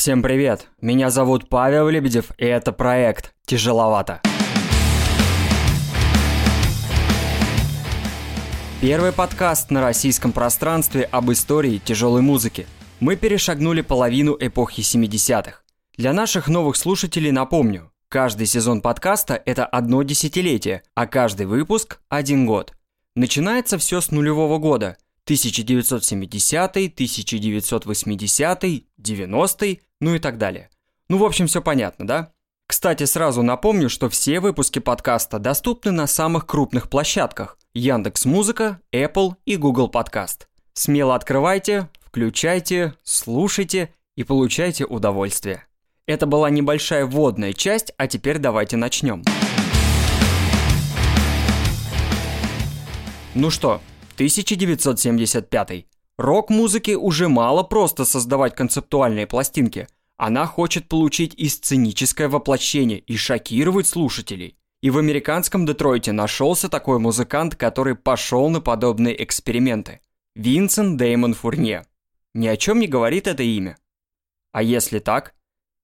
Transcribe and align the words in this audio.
Всем 0.00 0.22
привет! 0.22 0.66
Меня 0.80 1.10
зовут 1.10 1.50
Павел 1.50 1.90
Лебедев, 1.90 2.30
и 2.38 2.46
это 2.46 2.72
проект 2.72 3.34
«Тяжеловато». 3.44 4.22
Первый 8.80 9.12
подкаст 9.12 9.70
на 9.70 9.82
российском 9.82 10.32
пространстве 10.32 11.02
об 11.02 11.30
истории 11.30 11.82
тяжелой 11.84 12.22
музыки. 12.22 12.66
Мы 13.00 13.14
перешагнули 13.14 13.82
половину 13.82 14.38
эпохи 14.40 14.80
70-х. 14.80 15.60
Для 15.98 16.14
наших 16.14 16.48
новых 16.48 16.76
слушателей 16.76 17.30
напомню, 17.30 17.92
каждый 18.08 18.46
сезон 18.46 18.80
подкаста– 18.80 19.34
это 19.44 19.66
одно 19.66 20.02
десятилетие, 20.02 20.82
а 20.94 21.06
каждый 21.06 21.44
выпуск– 21.44 22.00
один 22.08 22.46
год. 22.46 22.72
Начинается 23.16 23.76
все 23.76 24.00
с 24.00 24.10
нулевого 24.10 24.56
года– 24.56 24.96
1970, 25.30 26.70
1980, 26.70 28.84
90, 28.96 29.78
ну 30.00 30.14
и 30.14 30.18
так 30.18 30.38
далее. 30.38 30.70
Ну, 31.08 31.18
в 31.18 31.24
общем, 31.24 31.46
все 31.46 31.60
понятно, 31.62 32.06
да? 32.06 32.32
Кстати, 32.66 33.04
сразу 33.04 33.42
напомню, 33.42 33.88
что 33.90 34.08
все 34.08 34.38
выпуски 34.40 34.78
подкаста 34.78 35.38
доступны 35.38 35.90
на 35.90 36.06
самых 36.06 36.46
крупных 36.46 36.88
площадках– 36.88 37.58
Яндекс 37.74 38.24
Музыка, 38.24 38.80
Apple 38.92 39.34
и 39.44 39.56
Google 39.56 39.88
Подкаст. 39.88 40.48
Смело 40.72 41.14
открывайте, 41.14 41.88
включайте, 42.00 42.94
слушайте 43.02 43.92
и 44.16 44.22
получайте 44.22 44.84
удовольствие. 44.84 45.66
Это 46.06 46.26
была 46.26 46.48
небольшая 46.48 47.06
вводная 47.06 47.52
часть, 47.52 47.92
а 47.96 48.06
теперь 48.06 48.38
давайте 48.38 48.76
начнем. 48.76 49.24
Ну 53.34 53.50
что, 53.50 53.80
1975. 54.14 55.89
Рок-музыке 56.20 56.98
уже 56.98 57.28
мало 57.28 57.62
просто 57.62 58.04
создавать 58.04 58.54
концептуальные 58.54 59.26
пластинки. 59.26 59.88
Она 60.18 60.44
хочет 60.44 60.86
получить 60.86 61.32
и 61.34 61.48
сценическое 61.48 62.28
воплощение 62.28 62.98
и 62.98 63.16
шокировать 63.16 63.86
слушателей. 63.86 64.58
И 64.82 64.90
в 64.90 64.98
американском 64.98 65.64
Детройте 65.64 66.12
нашелся 66.12 66.68
такой 66.68 66.98
музыкант, 66.98 67.56
который 67.56 67.94
пошел 67.94 68.50
на 68.50 68.60
подобные 68.60 69.24
эксперименты. 69.24 70.00
Винсент 70.34 70.98
Деймон 70.98 71.32
Фурнье. 71.32 71.86
Ни 72.34 72.48
о 72.48 72.58
чем 72.58 72.80
не 72.80 72.86
говорит 72.86 73.26
это 73.26 73.42
имя. 73.42 73.78
А 74.52 74.62
если 74.62 74.98
так? 74.98 75.34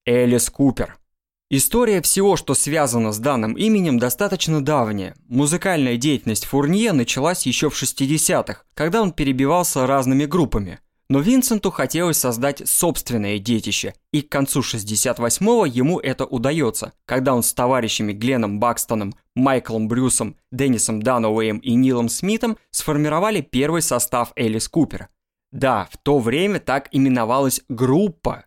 Элис 0.05 0.51
Купер– 0.51 0.99
История 1.49 2.03
всего, 2.03 2.35
что 2.35 2.55
связано 2.55 3.13
с 3.13 3.21
данным 3.21 3.53
именем, 3.53 4.01
достаточно 4.01 4.65
давняя. 4.65 5.15
Музыкальная 5.29 5.97
деятельность 5.97 6.45
Фурнье 6.45 6.93
началась 6.93 7.47
еще 7.47 7.71
в 7.71 7.81
60-х, 7.81 8.63
когда 8.75 9.01
он 9.01 9.13
перебивался 9.13 9.87
разными 9.87 10.25
группами. 10.25 10.81
Но 11.09 11.21
Винсенту 11.21 11.71
хотелось 11.71 12.19
создать 12.19 12.69
собственное 12.69 13.39
детище, 13.39 13.95
и 14.11 14.23
к 14.23 14.29
концу 14.29 14.61
68-го 14.61 15.67
ему 15.67 16.01
это 16.01 16.25
удается, 16.25 16.95
когда 17.05 17.33
он 17.33 17.45
с 17.45 17.53
товарищами 17.53 18.13
Гленном 18.13 18.59
Бакстоном, 18.59 19.15
Майклом 19.37 19.87
Брюсом, 19.87 20.35
Деннисом 20.51 21.01
Дануэем 21.01 21.59
и 21.59 21.75
Нилом 21.75 22.09
Смитом 22.09 22.59
сформировали 22.73 23.41
первый 23.41 23.83
состав 23.83 24.33
Элис 24.35 24.69
Купер. 24.69 25.11
Да, 25.53 25.87
в 25.93 25.97
то 25.99 26.19
время 26.19 26.59
так 26.59 26.89
именовалась 26.91 27.63
группа. 27.69 28.46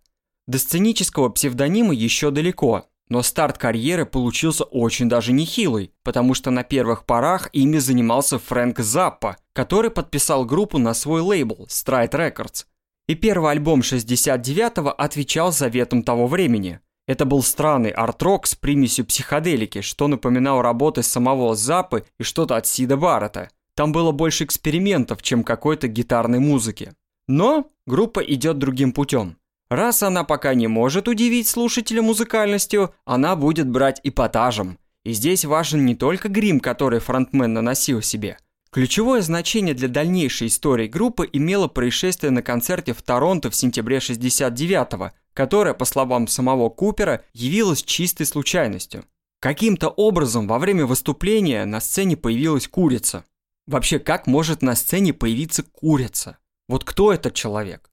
До 0.50 0.58
сценического 0.58 1.30
псевдонима 1.30 1.94
еще 1.94 2.32
далеко, 2.32 2.88
но 3.08 3.22
старт 3.22 3.60
карьеры 3.60 4.08
получился 4.08 4.64
очень 4.64 5.08
даже 5.08 5.32
нехилый, 5.32 5.92
потому 6.02 6.34
что 6.34 6.50
на 6.50 6.64
первых 6.64 7.06
порах 7.06 7.52
ими 7.54 7.78
занимался 7.78 8.40
Фрэнк 8.40 8.80
Заппа, 8.80 9.38
который 9.54 9.92
подписал 9.92 10.46
группу 10.46 10.80
на 10.80 10.96
свой 10.96 11.22
лейбл 11.22 11.68
Stride 11.70 12.10
Records. 12.14 12.66
И 13.08 13.14
первый 13.14 13.52
альбом 13.52 13.82
69-го 13.82 14.90
отвечал 14.90 15.52
заветам 15.52 16.02
того 16.02 16.26
времени. 16.26 16.80
Это 17.06 17.26
был 17.26 17.44
странный 17.44 17.92
арт-рок 17.92 18.48
с 18.48 18.56
примесью 18.56 19.06
психоделики, 19.06 19.82
что 19.82 20.08
напоминал 20.08 20.64
работы 20.64 21.04
самого 21.04 21.54
Заппы 21.54 22.06
и 22.18 22.24
что-то 22.24 22.56
от 22.56 22.66
Сида 22.66 22.98
Баррета. 22.98 23.52
Там 23.76 23.92
было 23.92 24.12
больше 24.12 24.46
экспериментов, 24.46 25.22
чем 25.22 25.44
какой-то 25.44 25.88
гитарной 25.88 26.40
музыки. 26.40 26.94
Но 27.28 27.68
группа 27.86 28.20
идет 28.22 28.58
другим 28.58 28.94
путем. 28.94 29.36
Раз 29.70 30.02
она 30.02 30.24
пока 30.24 30.56
не 30.56 30.68
может 30.68 31.08
удивить 31.08 31.48
слушателя 31.48 32.02
музыкальностью, 32.02 32.94
она 33.06 33.36
будет 33.36 33.70
брать 33.70 34.02
эпатажем. 34.04 34.80
И 35.04 35.14
здесь 35.14 35.46
важен 35.46 35.86
не 35.86 35.96
только 35.96 36.28
грим, 36.28 36.60
который 36.60 37.00
фронтмен 37.00 37.54
наносил 37.54 38.02
себе. 38.02 38.38
Ключевое 38.72 39.22
значение 39.22 39.74
для 39.74 39.88
дальнейшей 39.88 40.48
истории 40.48 40.88
группы 40.88 41.28
имело 41.32 41.68
происшествие 41.68 42.32
на 42.32 42.42
концерте 42.42 42.94
в 42.94 43.02
Торонто 43.02 43.50
в 43.50 43.56
сентябре 43.56 43.98
69-го, 43.98 45.12
которое, 45.34 45.74
по 45.74 45.86
словам 45.86 46.28
самого 46.28 46.70
Купера, 46.70 47.24
явилось 47.34 47.84
чистой 47.84 48.26
случайностью. 48.26 49.06
Каким-то 49.40 49.90
образом 49.90 50.48
во 50.48 50.60
время 50.60 50.86
выступления 50.86 51.66
на 51.66 51.80
сцене 51.80 52.18
появилась 52.18 52.68
курица. 52.68 53.24
Вообще, 53.68 54.00
как 54.00 54.28
может 54.28 54.62
на 54.62 54.76
сцене 54.76 55.14
появиться 55.14 55.64
курица? 55.64 56.38
Вот 56.68 56.84
кто 56.84 57.14
этот 57.14 57.34
человек? 57.36 57.89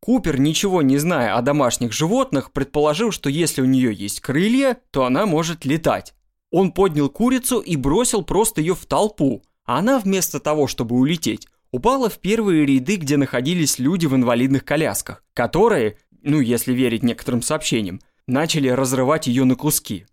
Купер, 0.00 0.40
ничего 0.40 0.80
не 0.80 0.96
зная 0.96 1.36
о 1.36 1.42
домашних 1.42 1.92
животных, 1.92 2.52
предположил, 2.52 3.12
что 3.12 3.28
если 3.28 3.60
у 3.60 3.66
нее 3.66 3.92
есть 3.92 4.20
крылья, 4.20 4.78
то 4.90 5.04
она 5.04 5.26
может 5.26 5.66
летать. 5.66 6.14
Он 6.50 6.72
поднял 6.72 7.10
курицу 7.10 7.60
и 7.60 7.76
бросил 7.76 8.22
просто 8.22 8.62
ее 8.62 8.74
в 8.74 8.86
толпу, 8.86 9.42
а 9.66 9.78
она 9.78 9.98
вместо 9.98 10.40
того, 10.40 10.66
чтобы 10.66 10.96
улететь, 10.96 11.46
упала 11.70 12.08
в 12.08 12.18
первые 12.18 12.64
ряды, 12.64 12.96
где 12.96 13.18
находились 13.18 13.78
люди 13.78 14.06
в 14.06 14.16
инвалидных 14.16 14.64
колясках, 14.64 15.22
которые, 15.34 15.98
ну 16.22 16.40
если 16.40 16.72
верить 16.72 17.02
некоторым 17.02 17.42
сообщениям, 17.42 18.00
начали 18.26 18.68
разрывать 18.68 19.26
ее 19.26 19.44
на 19.44 19.54
куски. 19.54 20.06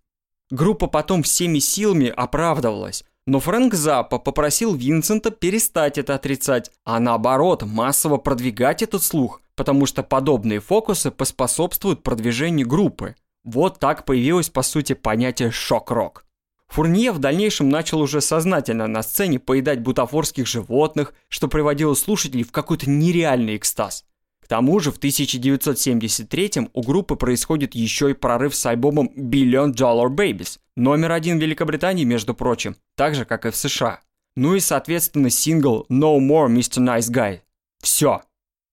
Группа 0.50 0.86
потом 0.86 1.22
всеми 1.22 1.60
силами 1.60 2.12
оправдывалась, 2.14 3.04
но 3.26 3.40
Фрэнк 3.40 3.72
Заппа 3.72 4.18
попросил 4.18 4.74
Винсента 4.74 5.30
перестать 5.30 5.96
это 5.96 6.14
отрицать, 6.14 6.70
а 6.84 7.00
наоборот 7.00 7.62
массово 7.62 8.18
продвигать 8.18 8.82
этот 8.82 9.02
слух– 9.02 9.40
потому 9.58 9.86
что 9.86 10.04
подобные 10.04 10.60
фокусы 10.60 11.10
поспособствуют 11.10 12.04
продвижению 12.04 12.68
группы. 12.68 13.16
Вот 13.42 13.80
так 13.80 14.04
появилось 14.04 14.48
по 14.48 14.62
сути 14.62 14.92
понятие 14.92 15.50
«шок-рок». 15.50 16.24
Фурнье 16.68 17.10
в 17.10 17.18
дальнейшем 17.18 17.68
начал 17.68 18.00
уже 18.00 18.20
сознательно 18.20 18.86
на 18.86 19.02
сцене 19.02 19.40
поедать 19.40 19.80
бутафорских 19.80 20.46
животных, 20.46 21.12
что 21.28 21.48
приводило 21.48 21.94
слушателей 21.94 22.44
в 22.44 22.52
какой-то 22.52 22.88
нереальный 22.88 23.56
экстаз. 23.56 24.04
К 24.40 24.46
тому 24.46 24.78
же 24.78 24.92
в 24.92 24.98
1973 24.98 26.70
у 26.72 26.82
группы 26.82 27.16
происходит 27.16 27.74
еще 27.74 28.10
и 28.10 28.14
прорыв 28.14 28.54
с 28.54 28.64
альбомом 28.64 29.10
Billion 29.16 29.72
Dollar 29.72 30.08
Babies, 30.08 30.58
номер 30.76 31.12
один 31.12 31.38
в 31.38 31.42
Великобритании, 31.42 32.04
между 32.04 32.32
прочим, 32.32 32.76
так 32.96 33.16
же, 33.16 33.24
как 33.24 33.44
и 33.44 33.50
в 33.50 33.56
США. 33.56 34.00
Ну 34.36 34.54
и, 34.54 34.60
соответственно, 34.60 35.30
сингл 35.30 35.84
No 35.90 36.16
More 36.20 36.48
Mr. 36.48 36.80
Nice 36.80 37.10
Guy. 37.10 37.40
Все. 37.82 38.22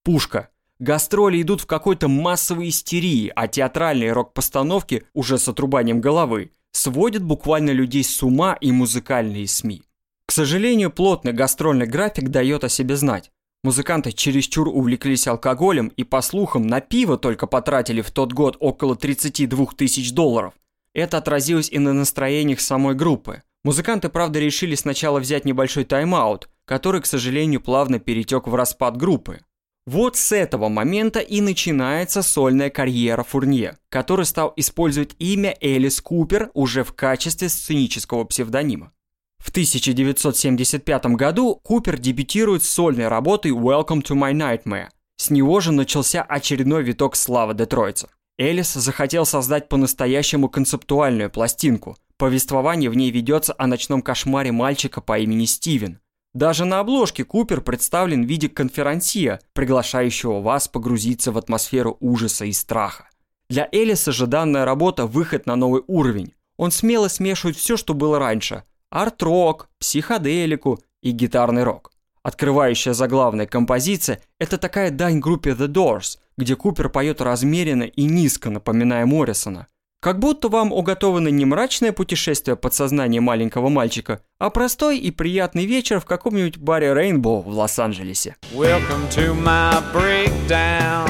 Пушка. 0.03 0.49
Гастроли 0.79 1.41
идут 1.41 1.61
в 1.61 1.67
какой-то 1.67 2.09
массовой 2.09 2.69
истерии, 2.69 3.31
а 3.33 3.47
театральные 3.47 4.11
рок-постановки, 4.11 5.05
уже 5.13 5.37
с 5.37 5.47
отрубанием 5.47 6.01
головы, 6.01 6.51
сводят 6.73 7.23
буквально 7.23 7.69
людей 7.69 8.03
с 8.03 8.21
ума 8.21 8.57
и 8.59 8.71
музыкальные 8.71 9.47
СМИ. 9.47 9.83
К 10.25 10.31
сожалению, 10.31 10.91
плотный 10.91 11.31
гастрольный 11.31 11.85
график 11.85 12.29
дает 12.29 12.65
о 12.65 12.69
себе 12.69 12.97
знать. 12.97 13.31
Музыканты 13.63 14.11
чересчур 14.11 14.67
увлеклись 14.67 15.27
алкоголем 15.27 15.87
и, 15.95 16.03
по 16.03 16.21
слухам, 16.21 16.67
на 16.67 16.81
пиво 16.81 17.17
только 17.17 17.47
потратили 17.47 18.01
в 18.01 18.11
тот 18.11 18.33
год 18.33 18.57
около 18.59 18.97
32 18.97 19.67
тысяч 19.77 20.11
долларов. 20.11 20.53
Это 20.93 21.17
отразилось 21.17 21.69
и 21.69 21.79
на 21.79 21.93
настроениях 21.93 22.59
самой 22.59 22.95
группы. 22.95 23.43
Музыканты, 23.63 24.09
правда, 24.09 24.39
решили 24.39 24.75
сначала 24.75 25.19
взять 25.19 25.45
небольшой 25.45 25.85
тайм-аут, 25.85 26.49
который, 26.65 27.01
к 27.01 27.05
сожалению, 27.05 27.61
плавно 27.61 27.97
перетек 27.97 28.47
в 28.47 28.53
распад 28.55 28.97
группы. 28.97 29.39
Вот 29.85 30.17
с 30.17 30.31
этого 30.31 30.67
момента 30.67 31.19
и 31.19 31.41
начинается 31.41 32.23
сольная 32.23 32.71
карьера 32.71 33.23
Фурнье, 33.23 33.77
который 33.89 34.25
стал 34.25 34.51
использовать 34.55 35.15
имя 35.19 35.55
Элис 35.61 36.01
Купер 36.01 36.49
уже 36.55 36.83
в 36.83 36.93
качестве 36.93 37.49
сценического 37.49 38.23
псевдонима. 38.23 38.91
В 39.37 39.51
1975 39.51 41.05
году 41.17 41.61
Купер 41.63 41.99
дебютирует 41.99 42.63
с 42.63 42.69
сольной 42.69 43.09
работой 43.09 43.51
«Welcome 43.51 44.01
to 44.01 44.15
my 44.15 44.33
nightmare». 44.33 44.87
С 45.17 45.29
него 45.29 45.59
же 45.59 45.71
начался 45.71 46.23
очередной 46.23 46.81
виток 46.81 47.15
славы 47.15 47.53
Детройца. 47.53 48.09
Элис 48.39 48.73
захотел 48.73 49.23
создать 49.27 49.69
по-настоящему 49.69 50.49
концептуальную 50.49 51.29
пластинку. 51.29 51.95
Повествование 52.17 52.89
в 52.89 52.95
ней 52.95 53.11
ведется 53.11 53.53
о 53.57 53.67
ночном 53.67 54.01
кошмаре 54.01 54.51
мальчика 54.51 54.99
по 54.99 55.19
имени 55.19 55.45
Стивен, 55.45 55.99
даже 56.35 56.65
на 56.65 56.81
обложке 56.81 57.23
Купер 57.23 57.61
представлен 57.61 58.25
в 58.25 58.27
виде 58.27 58.49
конферансье, 58.49 59.39
приглашающего 59.53 60.41
вас 60.41 60.67
погрузиться 60.67 61.31
в 61.31 61.37
атмосферу 61.37 61.97
ужаса 62.01 62.45
и 62.45 62.51
страха. 62.51 63.09
Для 63.49 63.67
Элиса 63.71 64.11
же 64.11 64.27
данная 64.27 64.65
работа– 64.65 65.05
выход 65.07 65.45
на 65.45 65.55
новый 65.55 65.81
уровень. 65.87 66.33
Он 66.57 66.71
смело 66.71 67.07
смешивает 67.07 67.55
все, 67.55 67.77
что 67.77 67.93
было 67.93 68.19
раньше– 68.19 68.63
арт-рок, 68.91 69.69
психоделику 69.79 70.79
и 71.01 71.11
гитарный 71.11 71.63
рок. 71.63 71.93
Открывающая 72.21 72.93
заглавная 72.93 73.45
композиция– 73.45 74.21
это 74.39 74.57
такая 74.57 74.91
дань 74.91 75.19
группе 75.19 75.51
The 75.51 75.67
Doors, 75.67 76.17
где 76.37 76.57
Купер 76.57 76.89
поет 76.89 77.21
размеренно 77.21 77.83
и 77.83 78.03
низко, 78.03 78.49
напоминая 78.49 79.05
Моррисона. 79.05 79.67
Как 80.05 80.19
будто 80.19 80.49
вам 80.49 80.71
уготовано 80.71 81.29
не 81.29 81.45
мрачное 81.45 81.91
путешествие 81.91 82.55
под 82.55 82.75
сознание 82.75 83.21
маленького 83.21 83.69
мальчика, 83.69 84.21
а 84.37 84.51
простой 84.51 84.99
и 84.99 85.09
приятный 85.09 85.65
вечер 85.65 85.99
в 85.99 86.05
каком-нибудь 86.05 86.59
баре 86.59 86.93
Рейнбоу 86.93 87.41
в 87.41 87.49
Лос-Анджелесе. 87.49 88.35
Welcome 88.53 89.09
to 89.15 89.33
my 89.33 89.81
breakdown. 89.91 91.09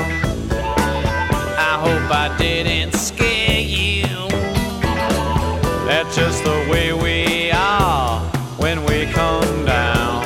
I 1.58 1.78
hope 1.78 2.10
I 2.10 2.30
didn't 2.40 2.94
scare 2.94 3.60
you. 3.60 4.08
That's 5.86 6.16
just 6.16 6.46
the 6.46 6.66
way 6.72 6.94
we 6.94 7.52
are 7.52 8.22
when 8.58 8.82
we 8.86 9.14
come 9.14 9.66
down. 9.66 10.24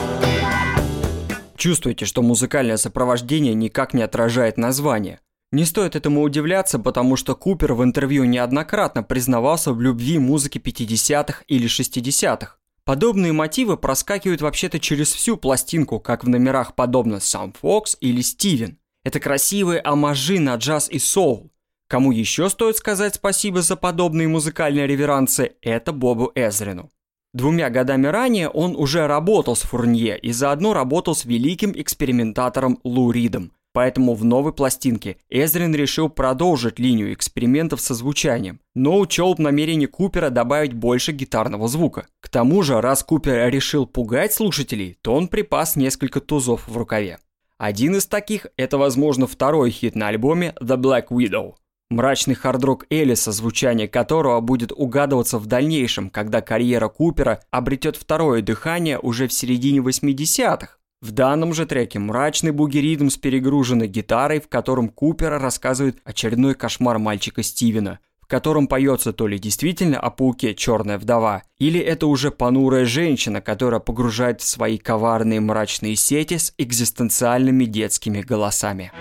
Чувствуете, 1.58 2.06
что 2.06 2.22
музыкальное 2.22 2.78
сопровождение 2.78 3.56
никак 3.56 3.96
не 3.96 4.04
отражает 4.04 4.58
название– 4.58 5.22
не 5.52 5.66
стоит 5.66 5.96
этому 5.96 6.22
удивляться, 6.22 6.78
потому 6.78 7.16
что 7.16 7.36
Купер 7.36 7.74
в 7.74 7.84
интервью 7.84 8.26
неоднократно 8.26 9.02
признавался 9.02 9.74
в 9.74 9.82
любви 9.82 10.20
музыки 10.20 10.60
50-х 10.60 11.44
или 11.48 11.68
60-х. 11.68 12.58
Подобные 12.84 13.34
мотивы 13.34 13.78
проскакивают 13.78 14.42
вообще-то 14.42 14.80
через 14.80 15.12
всю 15.12 15.38
пластинку, 15.38 16.00
как 16.00 16.24
в 16.24 16.30
номерах 16.30 16.76
подобно 16.76 17.20
«Сам 17.20 17.54
Фокс» 17.54 17.98
или 18.00 18.22
«Стивен». 18.22 18.78
Это 19.04 19.20
красивые 19.20 19.80
амажи 19.80 20.40
на 20.40 20.56
джаз 20.56 20.90
и 20.90 21.00
соул. 21.00 21.52
Кому 21.88 22.12
еще 22.12 22.50
стоит 22.50 22.78
сказать 22.78 23.16
спасибо 23.16 23.64
за 23.64 23.76
подобные 23.76 24.28
музыкальные 24.28 24.86
реверансы, 24.86 25.54
это 25.62 25.92
Бобу 25.94 26.32
Эзрину. 26.36 26.92
Двумя 27.34 27.70
годами 27.72 28.08
ранее 28.08 28.50
он 28.50 28.76
уже 28.76 29.08
работал 29.08 29.56
с 29.56 29.62
Фурнье 29.62 30.18
и 30.18 30.32
заодно 30.32 30.74
работал 30.74 31.16
с 31.16 31.26
великим 31.26 31.72
экспериментатором 31.76 32.80
Лу 32.84 33.10
Ридом– 33.12 33.52
Поэтому 33.72 34.16
в 34.16 34.26
новой 34.26 34.52
пластинке 34.52 35.18
Эзрин 35.30 35.76
решил 35.76 36.10
продолжить 36.10 36.80
линию 36.80 37.14
экспериментов 37.14 37.82
со 37.82 37.94
звучанием, 37.94 38.60
но 38.74 39.00
учел 39.00 39.36
намерение 39.38 39.88
Купера 39.88 40.30
добавить 40.30 40.74
больше 40.74 41.12
гитарного 41.12 41.68
звука. 41.68 42.08
К 42.20 42.30
тому 42.30 42.64
же, 42.64 42.82
раз 42.82 43.04
Купер 43.04 43.50
решил 43.50 43.86
пугать 43.86 44.34
слушателей, 44.34 44.98
то 45.02 45.14
он 45.14 45.28
припас 45.28 45.76
несколько 45.76 46.20
тузов 46.20 46.68
в 46.68 46.76
рукаве. 46.76 47.20
Один 47.60 47.98
из 47.98 48.08
таких– 48.08 48.48
это, 48.58 48.78
возможно, 48.78 49.28
второй 49.28 49.70
хит 49.70 49.96
на 49.96 50.08
альбоме 50.08 50.56
«The 50.62 50.78
Black 50.78 51.08
Widow». 51.10 51.56
Мрачный 51.90 52.36
хардрок 52.36 52.86
Элиса, 52.90 53.32
звучание 53.32 53.88
которого 53.88 54.40
будет 54.42 54.72
угадываться 54.72 55.40
в 55.40 55.48
дальнейшем, 55.48 56.10
когда 56.10 56.40
карьера 56.40 56.88
Купера 56.88 57.42
обретет 57.50 57.96
второе 57.96 58.42
дыхание 58.44 59.00
уже 59.00 59.28
в 59.28 59.34
середине 59.34 59.80
80-х, 59.80 60.78
в 61.02 61.12
данном 61.12 61.54
же 61.54 61.66
треке 61.66 62.00
мрачный 62.00 62.52
бугеридм 62.52 63.10
с 63.10 63.18
перегруженной 63.18 63.88
гитарой, 63.88 64.42
в 64.42 64.50
котором 64.50 64.90
Купер 64.90 65.40
рассказывает 65.40 66.00
очередной 66.04 66.56
кошмар 66.56 67.00
мальчика 67.00 67.42
Стивена, 67.42 68.00
в 68.20 68.28
котором 68.28 68.68
поется 68.68 69.14
то 69.14 69.26
ли 69.28 69.40
действительно 69.40 70.00
о 70.00 70.10
пауке 70.10 70.54
«Черная 70.54 70.98
вдова», 70.98 71.44
или 71.58 71.80
это 71.80 72.08
уже 72.08 72.32
понурая 72.32 72.86
женщина, 72.86 73.42
которая 73.42 73.80
погружает 73.80 74.42
в 74.42 74.48
свои 74.48 74.78
коварные 74.78 75.40
мрачные 75.40 75.96
сети 75.96 76.38
с 76.38 76.54
экзистенциальными 76.58 77.66
детскими 77.66 78.22
голосами. 78.22 78.92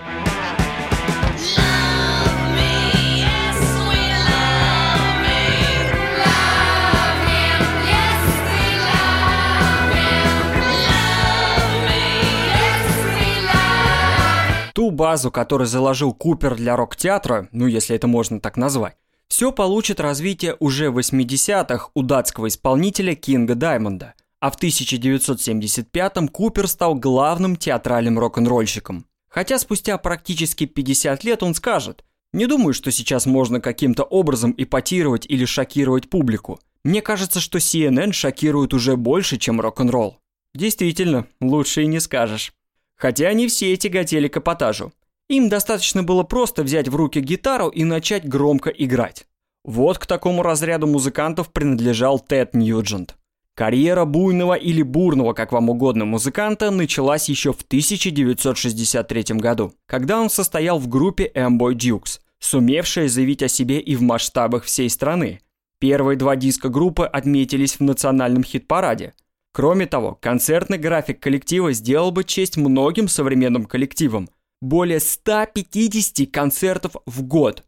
Базу, 14.99 15.31
которую 15.31 15.65
заложил 15.65 16.13
Купер 16.13 16.55
для 16.55 16.75
рок-театра, 16.75 17.47
ну 17.53 17.67
если 17.67 17.95
это 17.95 18.07
можно 18.07 18.41
так 18.41 18.57
назвать, 18.57 18.97
все 19.29 19.53
получит 19.53 20.01
развитие 20.01 20.57
уже 20.59 20.91
в 20.91 20.99
80-х 20.99 21.91
у 21.93 22.03
датского 22.03 22.49
исполнителя 22.49 23.15
Кинга 23.15 23.55
Даймонда, 23.55 24.13
а 24.41 24.51
в 24.51 24.61
1975-м 24.61 26.27
Купер 26.27 26.67
стал 26.67 26.95
главным 26.95 27.55
театральным 27.55 28.19
рок-н-ролльщиком. 28.19 29.05
Хотя 29.29 29.57
спустя 29.57 29.97
практически 29.97 30.65
50 30.65 31.23
лет 31.23 31.43
он 31.43 31.55
скажет, 31.55 32.03
не 32.33 32.45
думаю, 32.45 32.73
что 32.73 32.91
сейчас 32.91 33.25
можно 33.25 33.61
каким-то 33.61 34.03
образом 34.03 34.53
эпатировать 34.57 35.25
или 35.29 35.45
шокировать 35.45 36.09
публику. 36.09 36.59
Мне 36.83 37.01
кажется, 37.01 37.39
что 37.39 37.57
CNN 37.57 38.11
шокирует 38.11 38.73
уже 38.73 38.97
больше, 38.97 39.37
чем 39.37 39.61
рок-н-ролл. 39.61 40.17
Действительно, 40.53 41.25
лучше 41.39 41.83
и 41.83 41.87
не 41.87 42.01
скажешь. 42.01 42.51
Хотя 42.99 43.31
не 43.31 43.47
все 43.47 43.75
тяготели 43.77 44.27
к 44.27 44.37
эпатажу. 44.37 44.91
Им 45.29 45.47
достаточно 45.47 46.03
было 46.03 46.23
просто 46.23 46.63
взять 46.63 46.89
в 46.89 46.95
руки 46.95 47.21
гитару 47.21 47.69
и 47.69 47.85
начать 47.85 48.27
громко 48.27 48.69
играть. 48.71 49.25
Вот 49.63 49.99
к 49.99 50.05
такому 50.05 50.43
разряду 50.43 50.85
музыкантов 50.85 51.51
принадлежал 51.51 52.19
Тед 52.19 52.53
Ньюджент. 52.53 53.15
Карьера 53.55 54.05
буйного 54.05 54.53
или 54.53 54.81
бурного, 54.81 55.33
как 55.33 55.51
вам 55.51 55.69
угодно, 55.69 56.05
музыканта 56.05 56.71
началась 56.71 57.29
еще 57.29 57.53
в 57.53 57.61
1963 57.61 59.23
году, 59.37 59.73
когда 59.85 60.19
он 60.19 60.29
состоял 60.29 60.77
в 60.79 60.87
группе 60.87 61.31
Amboy 61.35 61.73
Dukes, 61.73 62.19
сумевшая 62.39 63.07
заявить 63.07 63.43
о 63.43 63.47
себе 63.47 63.79
и 63.79 63.95
в 63.95 64.01
масштабах 64.01 64.63
всей 64.63 64.89
страны. 64.89 65.39
Первые 65.79 66.17
два 66.17 66.35
диска 66.35 66.67
группы 66.69 67.05
отметились 67.05 67.79
в 67.79 67.81
национальном 67.81 68.43
хит-параде– 68.43 69.13
Кроме 69.59 69.87
того, 69.87 70.15
концертный 70.15 70.77
график 70.77 71.19
коллектива 71.19 71.73
сделал 71.73 72.11
бы 72.11 72.23
честь 72.23 72.55
многим 72.55 73.09
современным 73.09 73.65
коллективам. 73.65 74.29
Более 74.61 75.01
150 75.01 76.31
концертов 76.31 76.95
в 77.05 77.23
год. 77.23 77.65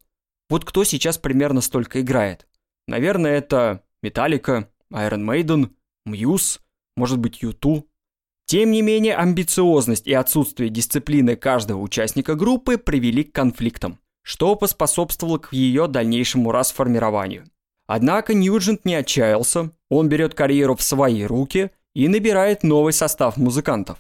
Вот 0.49 0.63
кто 0.63 0.85
сейчас 0.85 1.17
примерно 1.17 1.59
столько 1.59 1.99
играет? 1.99 2.47
Наверное, 2.87 3.37
это 3.37 3.83
Metallica, 4.01 4.69
Iron 4.93 5.25
Maiden, 5.25 5.71
Muse, 6.07 6.61
может 6.95 7.19
быть, 7.19 7.43
U2. 7.43 7.83
Тем 8.45 8.71
не 8.71 8.81
менее, 8.81 9.17
амбициозность 9.17 10.07
и 10.07 10.13
отсутствие 10.13 10.69
дисциплины 10.69 11.35
каждого 11.35 11.81
участника 11.81 12.35
группы 12.35 12.77
привели 12.77 13.25
к 13.25 13.35
конфликтам, 13.35 13.99
что 14.21 14.55
поспособствовало 14.55 15.39
к 15.39 15.51
ее 15.51 15.89
дальнейшему 15.89 16.53
расформированию. 16.53 17.43
Однако 17.85 18.33
Ньюджент 18.33 18.85
не 18.85 18.95
отчаялся, 18.95 19.71
он 19.89 20.07
берет 20.07 20.35
карьеру 20.35 20.77
в 20.77 20.81
свои 20.81 21.23
руки 21.25 21.71
и 21.93 22.07
набирает 22.07 22.63
новый 22.63 22.93
состав 22.93 23.37
музыкантов. 23.37 23.97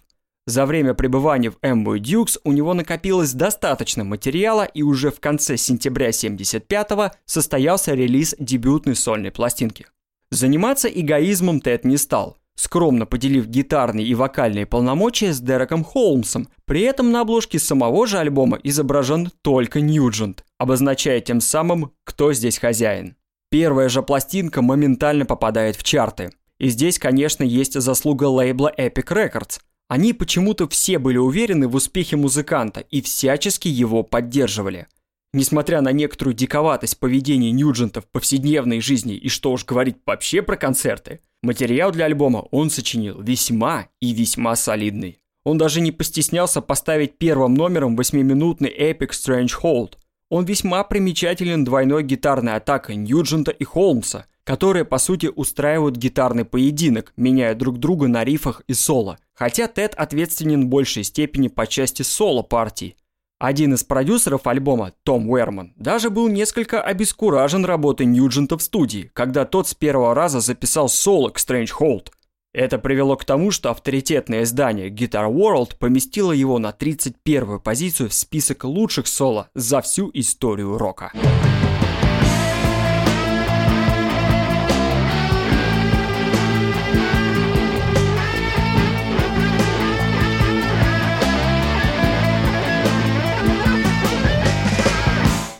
За 0.47 0.65
время 0.65 0.95
пребывания 0.95 1.51
в 1.51 1.57
Amboy 1.59 1.99
Dukes 1.99 2.39
у 2.43 2.51
него 2.51 2.73
накопилось 2.73 3.33
достаточно 3.33 4.03
материала, 4.03 4.63
и 4.63 4.81
уже 4.81 5.11
в 5.11 5.19
конце 5.19 5.55
сентября 5.55 6.09
75-го 6.09 7.11
состоялся 7.25 7.93
релиз 7.93 8.35
дебютной 8.39 8.95
сольной 8.95 9.31
пластинки. 9.31 9.85
Заниматься 10.31 10.87
эгоизмом 10.87 11.61
Тед 11.61 11.85
не 11.85 11.97
стал, 11.97 12.37
скромно 12.55 13.05
поделив 13.05 13.47
гитарные 13.47 14.07
и 14.07 14.15
вокальные 14.15 14.65
полномочия 14.65 15.31
с 15.33 15.39
Дереком 15.39 15.83
Холмсом. 15.83 16.47
При 16.65 16.81
этом 16.81 17.11
на 17.11 17.21
обложке 17.21 17.59
самого 17.59 18.07
же 18.07 18.17
альбома 18.17 18.57
изображен 18.63 19.31
только 19.41 19.79
Ньюджент, 19.79 20.43
обозначая 20.57 21.21
тем 21.21 21.39
самым, 21.39 21.91
кто 22.03 22.33
здесь 22.33 22.57
хозяин. 22.57 23.15
Первая 23.49 23.89
же 23.89 24.01
пластинка 24.01 24.61
моментально 24.61 25.25
попадает 25.25 25.75
в 25.75 25.83
чарты. 25.83 26.31
И 26.61 26.69
здесь, 26.69 26.99
конечно, 26.99 27.43
есть 27.43 27.73
заслуга 27.73 28.25
лейбла 28.25 28.71
Epic 28.77 29.07
Records. 29.07 29.59
Они 29.89 30.13
почему-то 30.13 30.69
все 30.69 30.99
были 30.99 31.17
уверены 31.17 31.67
в 31.67 31.73
успехе 31.73 32.17
музыканта 32.17 32.81
и 32.81 33.01
всячески 33.01 33.67
его 33.67 34.03
поддерживали. 34.03 34.85
Несмотря 35.33 35.81
на 35.81 35.91
некоторую 35.91 36.35
диковатость 36.35 36.99
поведения 36.99 37.49
Ньюджента 37.49 38.01
в 38.01 38.05
повседневной 38.05 38.79
жизни 38.79 39.15
и 39.15 39.27
что 39.27 39.51
уж 39.51 39.65
говорить 39.65 39.97
вообще 40.05 40.43
про 40.43 40.55
концерты, 40.55 41.21
материал 41.41 41.91
для 41.91 42.05
альбома 42.05 42.45
он 42.51 42.69
сочинил 42.69 43.19
весьма 43.19 43.87
и 43.99 44.13
весьма 44.13 44.55
солидный. 44.55 45.17
Он 45.43 45.57
даже 45.57 45.81
не 45.81 45.91
постеснялся 45.91 46.61
поставить 46.61 47.17
первым 47.17 47.55
номером 47.55 47.95
восьмиминутный 47.95 48.69
Epic 48.69 49.09
Strange 49.13 49.53
Hold, 49.63 49.93
он 50.29 50.45
весьма 50.45 50.83
примечателен 50.83 51.65
двойной 51.65 52.03
гитарной 52.03 52.53
атакой 52.53 52.97
Ньюджента 52.97 53.51
и 53.51 53.63
Холмса, 53.63 54.27
которые, 54.43 54.85
по 54.85 54.97
сути, 54.97 55.29
устраивают 55.33 55.95
гитарный 55.95 56.45
поединок, 56.45 57.13
меняя 57.15 57.55
друг 57.55 57.79
друга 57.79 58.07
на 58.07 58.23
рифах 58.23 58.61
и 58.67 58.73
соло. 58.73 59.17
Хотя 59.33 59.67
Тед 59.67 59.93
ответственен 59.95 60.65
в 60.65 60.67
большей 60.67 61.03
степени 61.03 61.47
по 61.47 61.67
части 61.67 62.01
соло-партий. 62.03 62.95
Один 63.39 63.73
из 63.73 63.83
продюсеров 63.83 64.45
альбома, 64.45 64.93
Том 65.03 65.29
Уэрман, 65.29 65.73
даже 65.75 66.09
был 66.09 66.27
несколько 66.27 66.81
обескуражен 66.81 67.65
работой 67.65 68.05
Ньюджента 68.05 68.57
в 68.57 68.61
студии, 68.61 69.09
когда 69.13 69.45
тот 69.45 69.67
с 69.67 69.73
первого 69.73 70.13
раза 70.13 70.41
записал 70.41 70.89
соло 70.89 71.29
к 71.29 71.37
Strange 71.37 71.71
Hold– 71.79 72.09
это 72.53 72.79
привело 72.79 73.15
к 73.15 73.23
тому, 73.23 73.51
что 73.51 73.71
авторитетное 73.71 74.43
издание 74.43 74.89
Guitar 74.89 75.31
World 75.31 75.77
поместило 75.77 76.33
его 76.33 76.59
на 76.59 76.71
31-ю 76.71 77.61
позицию 77.61 78.09
в 78.09 78.13
список 78.13 78.65
лучших 78.65 79.07
соло 79.07 79.49
за 79.53 79.81
всю 79.81 80.11
историю 80.13 80.77
рока. 80.77 81.13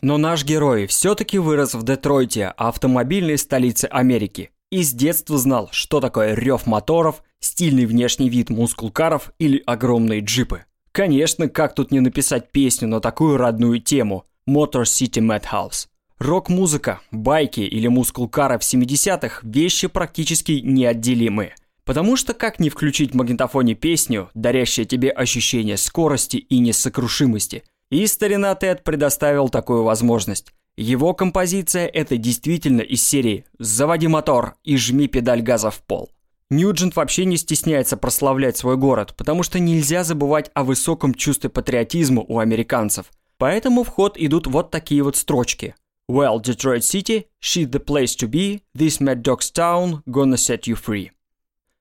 Но 0.01 0.17
наш 0.17 0.43
герой 0.43 0.88
все-таки 0.88 1.38
вырос 1.38 1.75
в 1.75 1.84
Детройте, 1.84 2.48
автомобильной 2.58 3.38
столице 3.38 3.86
Америки, 3.86 4.50
и 4.72 4.84
с 4.84 4.93
детства 4.93 5.38
знал, 5.38 5.70
что 5.72 6.00
такое 6.00 6.34
рев 6.34 6.65
моторов, 6.65 7.24
стильный 7.39 7.86
внешний 7.86 8.29
вид 8.29 8.50
мускулкаров 8.50 9.31
или 9.38 9.62
огромные 9.65 10.22
джипы. 10.22 10.65
Конечно, 10.91 11.48
как 11.50 11.75
тут 11.75 11.91
не 11.91 12.00
написать 12.00 12.51
песню 12.51 12.88
на 12.88 13.00
такую 13.00 13.38
родную 13.38 13.79
тему 13.79 14.25
Motor 14.50 14.84
City 14.84 15.22
Madhouse. 15.22 15.88
Рок-музыка, 16.17 17.00
байки 17.12 17.62
или 17.62 17.88
мускулкары 17.88 18.58
в 18.58 18.62
70-х– 18.62 19.39
вещи 19.43 19.88
практически 19.88 20.62
неотделимые. 20.63 21.55
Потому 21.84 22.15
что 22.15 22.34
как 22.34 22.60
не 22.60 22.70
включить 22.70 23.12
в 23.12 23.15
магнитофоне 23.15 23.74
песню, 23.74 24.29
дарящую 24.34 24.86
тебе 24.86 25.10
ощущение 25.10 25.77
скорости 25.77 26.38
и 26.38 26.60
несокрушимости? 26.60 27.63
И 27.92 28.08
старина 28.08 28.56
Тед 28.56 28.84
предоставил 28.84 29.50
такую 29.50 29.84
возможность. 29.84 30.54
Его 30.78 31.14
композиция– 31.14 31.88
это 31.94 32.18
действительно 32.18 32.82
из 32.82 33.04
серии 33.04 33.46
«Заводи 33.60 34.08
мотор 34.08 34.56
и 34.64 34.78
жми 34.78 35.08
педаль 35.08 35.42
газа 35.42 35.70
в 35.70 35.82
пол». 35.82 36.10
Ньюджент 36.50 36.96
вообще 36.96 37.26
не 37.26 37.36
стесняется 37.36 37.98
прославлять 37.98 38.58
свой 38.58 38.78
город, 38.78 39.14
потому 39.18 39.44
что 39.44 39.60
нельзя 39.60 40.06
забывать 40.06 40.50
о 40.54 40.64
высоком 40.64 41.14
чувстве 41.14 41.50
патриотизма 41.50 42.24
у 42.28 42.40
американцев. 42.40 43.08
Поэтому 43.38 43.84
в 43.84 43.90
ход 43.90 44.18
идут 44.18 44.48
вот 44.48 44.72
такие 44.72 45.04
вот 45.04 45.18
строчки. 45.18 45.76
Well, 46.10 46.42
Detroit 46.42 46.82
City, 46.82 47.26
she's 47.42 47.70
the 47.70 47.84
place 47.84 48.16
to 48.18 48.30
be, 48.30 48.62
this 48.74 49.00
Mad 49.00 49.22
Dog's 49.22 49.52
town 49.52 50.02
gonna 50.08 50.36
set 50.36 50.62
you 50.64 50.76
free. 50.76 51.10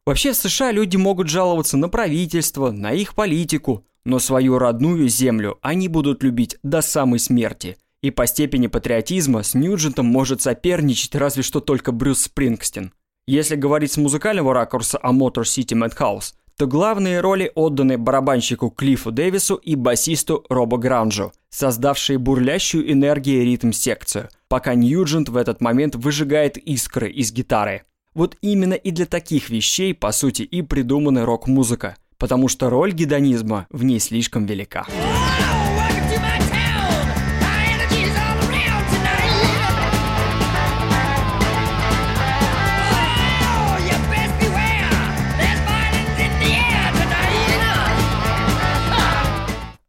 Вообще 0.06 0.32
в 0.32 0.36
США 0.36 0.72
люди 0.72 0.96
могут 0.96 1.28
жаловаться 1.28 1.76
на 1.76 1.88
правительство, 1.88 2.70
на 2.70 2.92
их 2.92 3.14
политику, 3.14 3.84
но 4.04 4.18
свою 4.18 4.58
родную 4.58 5.08
землю 5.08 5.58
они 5.62 5.88
будут 5.88 6.22
любить 6.22 6.56
до 6.62 6.80
самой 6.80 7.18
смерти. 7.18 7.76
И 8.02 8.10
по 8.10 8.26
степени 8.26 8.66
патриотизма 8.66 9.42
с 9.42 9.54
Ньюджентом 9.54 10.06
может 10.06 10.40
соперничать 10.40 11.14
разве 11.14 11.42
что 11.42 11.60
только 11.60 11.92
Брюс 11.92 12.22
Спрингстин. 12.22 12.92
Если 13.26 13.56
говорить 13.56 13.92
с 13.92 13.96
музыкального 13.96 14.54
ракурса 14.54 14.98
о 14.98 15.12
Motor 15.12 15.42
City 15.42 15.76
Madhouse, 15.76 16.32
то 16.56 16.66
главные 16.66 17.20
роли 17.20 17.50
отданы 17.54 17.96
барабанщику 17.96 18.70
Клиффу 18.70 19.12
Дэвису 19.12 19.54
и 19.54 19.76
басисту 19.76 20.44
Робо 20.48 20.76
Гранжу, 20.76 21.32
создавшие 21.48 22.18
бурлящую 22.18 22.92
энергию 22.92 23.44
ритм-секцию, 23.44 24.28
пока 24.48 24.74
Ньюджент 24.74 25.28
в 25.28 25.36
этот 25.36 25.60
момент 25.60 25.94
выжигает 25.94 26.58
искры 26.58 27.10
из 27.10 27.32
гитары. 27.32 27.84
Вот 28.12 28.36
именно 28.42 28.74
и 28.74 28.90
для 28.90 29.06
таких 29.06 29.48
вещей, 29.48 29.94
по 29.94 30.12
сути, 30.12 30.42
и 30.42 30.60
придумана 30.62 31.24
рок-музыка, 31.24 31.96
потому 32.20 32.46
что 32.46 32.70
роль 32.70 32.92
гедонизма 32.92 33.66
в 33.70 33.82
ней 33.82 33.98
слишком 33.98 34.46
велика. 34.46 34.86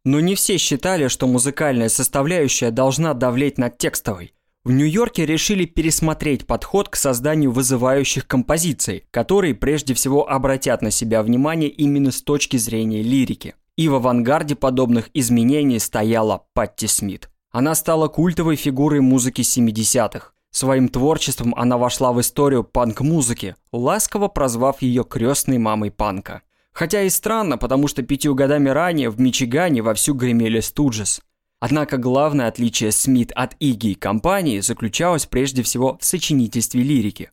Но 0.03 0.19
не 0.19 0.33
все 0.33 0.57
считали, 0.57 1.09
что 1.09 1.27
музыкальная 1.27 1.87
составляющая 1.87 2.71
должна 2.71 3.13
давлеть 3.13 3.59
над 3.59 3.77
текстовой. 3.77 4.33
В 4.63 4.71
Нью-Йорке 4.71 5.25
решили 5.25 5.65
пересмотреть 5.65 6.45
подход 6.45 6.87
к 6.87 6.95
созданию 6.95 7.51
вызывающих 7.51 8.27
композиций, 8.27 9.05
которые 9.09 9.55
прежде 9.55 9.95
всего 9.95 10.29
обратят 10.29 10.83
на 10.83 10.91
себя 10.91 11.23
внимание 11.23 11.67
именно 11.67 12.11
с 12.11 12.21
точки 12.21 12.57
зрения 12.57 13.01
лирики. 13.01 13.55
И 13.75 13.87
в 13.87 13.95
авангарде 13.95 14.55
подобных 14.55 15.09
изменений 15.15 15.79
стояла 15.79 16.45
Патти 16.53 16.85
Смит. 16.85 17.31
Она 17.49 17.73
стала 17.73 18.07
культовой 18.07 18.55
фигурой 18.55 18.99
музыки 18.99 19.41
70-х. 19.41 20.31
Своим 20.51 20.89
творчеством 20.89 21.55
она 21.55 21.79
вошла 21.79 22.13
в 22.13 22.21
историю 22.21 22.63
панк-музыки, 22.63 23.55
ласково 23.71 24.27
прозвав 24.27 24.83
ее 24.83 25.03
крестной 25.03 25.57
мамой 25.57 25.89
панка. 25.89 26.43
Хотя 26.71 27.01
и 27.01 27.09
странно, 27.09 27.57
потому 27.57 27.87
что 27.87 28.03
пятью 28.03 28.35
годами 28.35 28.69
ранее 28.69 29.09
в 29.09 29.19
Мичигане 29.19 29.81
вовсю 29.81 30.13
гремели 30.13 30.59
Студжес. 30.59 31.21
Однако 31.61 31.97
главное 31.97 32.47
отличие 32.47 32.91
Смит 32.91 33.31
от 33.35 33.55
Иги 33.59 33.91
и 33.91 33.95
компании 33.95 34.59
заключалось 34.61 35.27
прежде 35.27 35.61
всего 35.61 35.99
в 36.01 36.03
сочинительстве 36.03 36.81
лирики. 36.81 37.29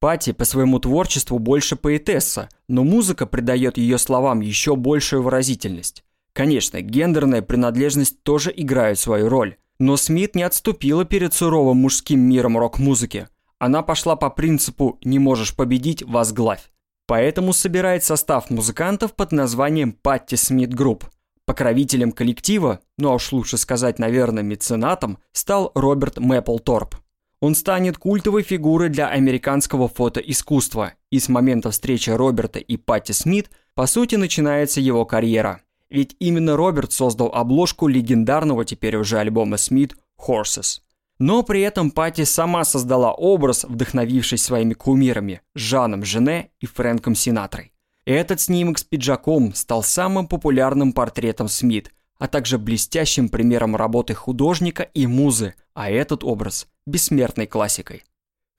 Пати 0.00 0.32
по 0.32 0.44
своему 0.44 0.78
творчеству 0.78 1.38
больше 1.38 1.76
поэтесса, 1.76 2.50
но 2.68 2.84
музыка 2.84 3.24
придает 3.24 3.78
ее 3.78 3.96
словам 3.96 4.40
еще 4.40 4.76
большую 4.76 5.22
выразительность. 5.22 6.04
Конечно, 6.34 6.82
гендерная 6.82 7.40
принадлежность 7.40 8.22
тоже 8.22 8.52
играет 8.54 8.98
свою 8.98 9.30
роль, 9.30 9.56
но 9.78 9.96
Смит 9.96 10.34
не 10.36 10.42
отступила 10.42 11.06
перед 11.06 11.32
суровым 11.32 11.78
мужским 11.78 12.20
миром 12.20 12.58
рок-музыки. 12.58 13.28
Она 13.58 13.82
пошла 13.82 14.14
по 14.14 14.28
принципу 14.28 14.98
«не 15.04 15.18
можешь 15.18 15.56
победить– 15.56 16.02
возглавь». 16.06 16.70
Поэтому 17.06 17.54
собирает 17.54 18.04
состав 18.04 18.50
музыкантов 18.50 19.14
под 19.14 19.32
названием 19.32 19.92
Patti 19.92 20.36
Smith 20.36 20.74
Group. 20.74 21.06
Покровителем 21.50 22.12
коллектива, 22.12 22.78
ну 22.96 23.10
а 23.10 23.14
уж 23.14 23.32
лучше 23.32 23.58
сказать, 23.58 23.98
наверное, 23.98 24.44
меценатом, 24.44 25.18
стал 25.32 25.72
Роберт 25.74 26.18
Мэпплторп. 26.18 26.94
Он 27.40 27.56
станет 27.56 27.98
культовой 27.98 28.44
фигурой 28.44 28.88
для 28.88 29.08
американского 29.08 29.88
фотоискусства, 29.88 30.92
и 31.10 31.18
с 31.18 31.28
момента 31.28 31.72
встречи 31.72 32.10
Роберта 32.10 32.60
и 32.60 32.76
Патти 32.76 33.12
Смит, 33.12 33.50
по 33.74 33.86
сути, 33.86 34.14
начинается 34.14 34.80
его 34.80 35.04
карьера. 35.04 35.60
Ведь 35.90 36.14
именно 36.20 36.56
Роберт 36.56 36.92
создал 36.92 37.32
обложку 37.34 37.88
легендарного 37.88 38.64
теперь 38.64 38.96
уже 38.96 39.18
альбома 39.18 39.56
Смит 39.56 39.96
«Horses». 40.24 40.82
Но 41.18 41.42
при 41.42 41.62
этом 41.62 41.90
Патти 41.90 42.22
сама 42.22 42.62
создала 42.62 43.12
образ, 43.12 43.64
вдохновившись 43.64 44.44
своими 44.44 44.74
кумирами 44.74 45.40
Жаном 45.56 46.04
Жене 46.04 46.52
и 46.60 46.66
Фрэнком 46.66 47.16
Синатрой. 47.16 47.72
Этот 48.10 48.40
снимок 48.40 48.78
с 48.78 48.82
пиджаком 48.82 49.54
стал 49.54 49.84
самым 49.84 50.26
популярным 50.26 50.92
портретом 50.92 51.46
Смит, 51.46 51.92
а 52.18 52.26
также 52.26 52.58
блестящим 52.58 53.28
примером 53.28 53.76
работы 53.76 54.14
художника 54.14 54.82
и 54.82 55.06
музы, 55.06 55.54
а 55.74 55.88
этот 55.88 56.24
образ– 56.24 56.66
бессмертной 56.88 57.46
классикой. 57.46 58.02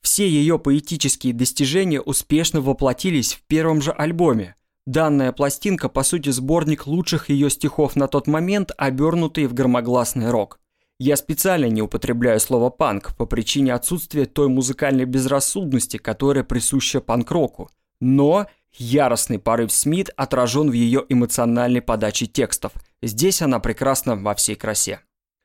Все 0.02 0.26
ее 0.26 0.58
поэтические 0.58 1.34
достижения 1.34 2.00
успешно 2.00 2.62
воплотились 2.62 3.34
в 3.34 3.42
первом 3.42 3.82
же 3.82 3.92
альбоме. 3.92 4.56
Данная 4.86 5.34
пластинка, 5.34 5.90
по 5.90 6.04
сути, 6.04 6.30
сборник 6.30 6.88
лучших 6.88 7.28
ее 7.28 7.50
стихов 7.50 7.98
на 7.98 8.08
тот 8.08 8.28
момент, 8.28 8.72
обернутый 8.78 9.48
в 9.48 9.54
громогласный 9.54 10.30
рок. 10.30 10.62
Я 10.98 11.18
специально 11.18 11.66
не 11.66 11.82
употребляю 11.82 12.40
слово 12.40 12.70
«панк» 12.70 13.18
по 13.18 13.26
причине 13.26 13.74
отсутствия 13.74 14.28
той 14.28 14.48
музыкальной 14.48 15.04
безрассудности, 15.04 15.98
которая 15.98 16.46
присуща 16.46 17.02
панк-року. 17.02 17.70
Но 18.00 18.48
яростный 18.74 19.40
порыв 19.40 19.72
Смит 19.72 20.10
отражен 20.16 20.70
в 20.70 20.74
ее 20.74 21.06
эмоциональной 21.10 21.82
подаче 21.82 22.26
текстов. 22.26 22.74
Здесь 23.02 23.42
она 23.42 23.60
прекрасна 23.60 24.16
во 24.16 24.36
всей 24.36 24.56
красе. 24.56 25.02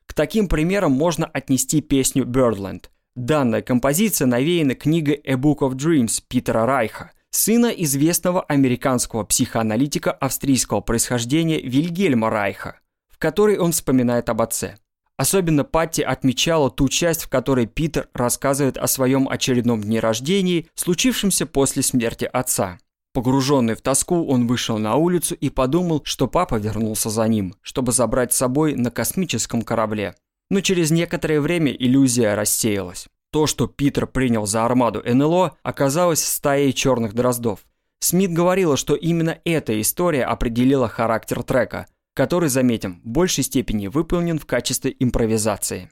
К 0.06 0.14
таким 0.14 0.48
примерам 0.48 0.92
можно 0.92 1.26
отнести 1.26 1.80
песню 1.80 2.24
«Birdland». 2.24 2.84
Данная 3.14 3.62
композиция 3.62 4.26
навеяна 4.26 4.74
книгой 4.74 5.20
«A 5.24 5.34
Book 5.34 5.58
of 5.58 5.72
Dreams» 5.72 6.22
Питера 6.28 6.66
Райха, 6.66 7.12
сына 7.30 7.66
известного 7.66 8.42
американского 8.42 9.24
психоаналитика 9.24 10.12
австрийского 10.12 10.80
происхождения 10.80 11.60
Вильгельма 11.60 12.30
Райха, 12.30 12.80
в 13.08 13.18
которой 13.18 13.58
он 13.58 13.72
вспоминает 13.72 14.28
об 14.28 14.42
отце– 14.42 14.76
Особенно 15.16 15.64
Патти 15.64 16.02
отмечала 16.02 16.70
ту 16.70 16.88
часть, 16.88 17.22
в 17.22 17.28
которой 17.28 17.66
Питер 17.66 18.08
рассказывает 18.12 18.76
о 18.76 18.86
своем 18.86 19.28
очередном 19.28 19.80
дне 19.82 19.98
рождения, 19.98 20.66
случившемся 20.74 21.46
после 21.46 21.82
смерти 21.82 22.28
отца. 22.30 22.78
Погруженный 23.16 23.74
в 23.74 23.80
тоску, 23.80 24.26
он 24.26 24.46
вышел 24.46 24.76
на 24.76 24.96
улицу 24.96 25.34
и 25.36 25.48
подумал, 25.48 26.02
что 26.04 26.26
папа 26.26 26.56
вернулся 26.56 27.08
за 27.08 27.26
ним, 27.26 27.54
чтобы 27.62 27.92
забрать 27.92 28.34
с 28.34 28.36
собой 28.36 28.74
на 28.74 28.90
космическом 28.90 29.62
корабле. 29.62 30.16
Но 30.50 30.60
через 30.60 30.90
некоторое 30.90 31.40
время 31.40 31.72
иллюзия 31.72 32.34
рассеялась. 32.34 33.08
То, 33.32 33.46
что 33.46 33.68
Питер 33.68 34.06
принял 34.06 34.44
за 34.44 34.66
армаду 34.66 35.02
НЛО, 35.02 35.56
оказалось 35.62 36.22
стаей 36.22 36.74
черных 36.74 37.14
дроздов. 37.14 37.60
Смит 38.00 38.34
говорила, 38.34 38.76
что 38.76 38.94
именно 38.94 39.38
эта 39.46 39.80
история 39.80 40.24
определила 40.24 40.86
характер 40.86 41.42
трека– 41.42 41.86
который, 42.16 42.48
заметим, 42.48 43.02
в 43.04 43.08
большей 43.08 43.44
степени 43.44 43.88
выполнен 43.88 44.38
в 44.38 44.46
качестве 44.46 44.96
импровизации. 44.98 45.90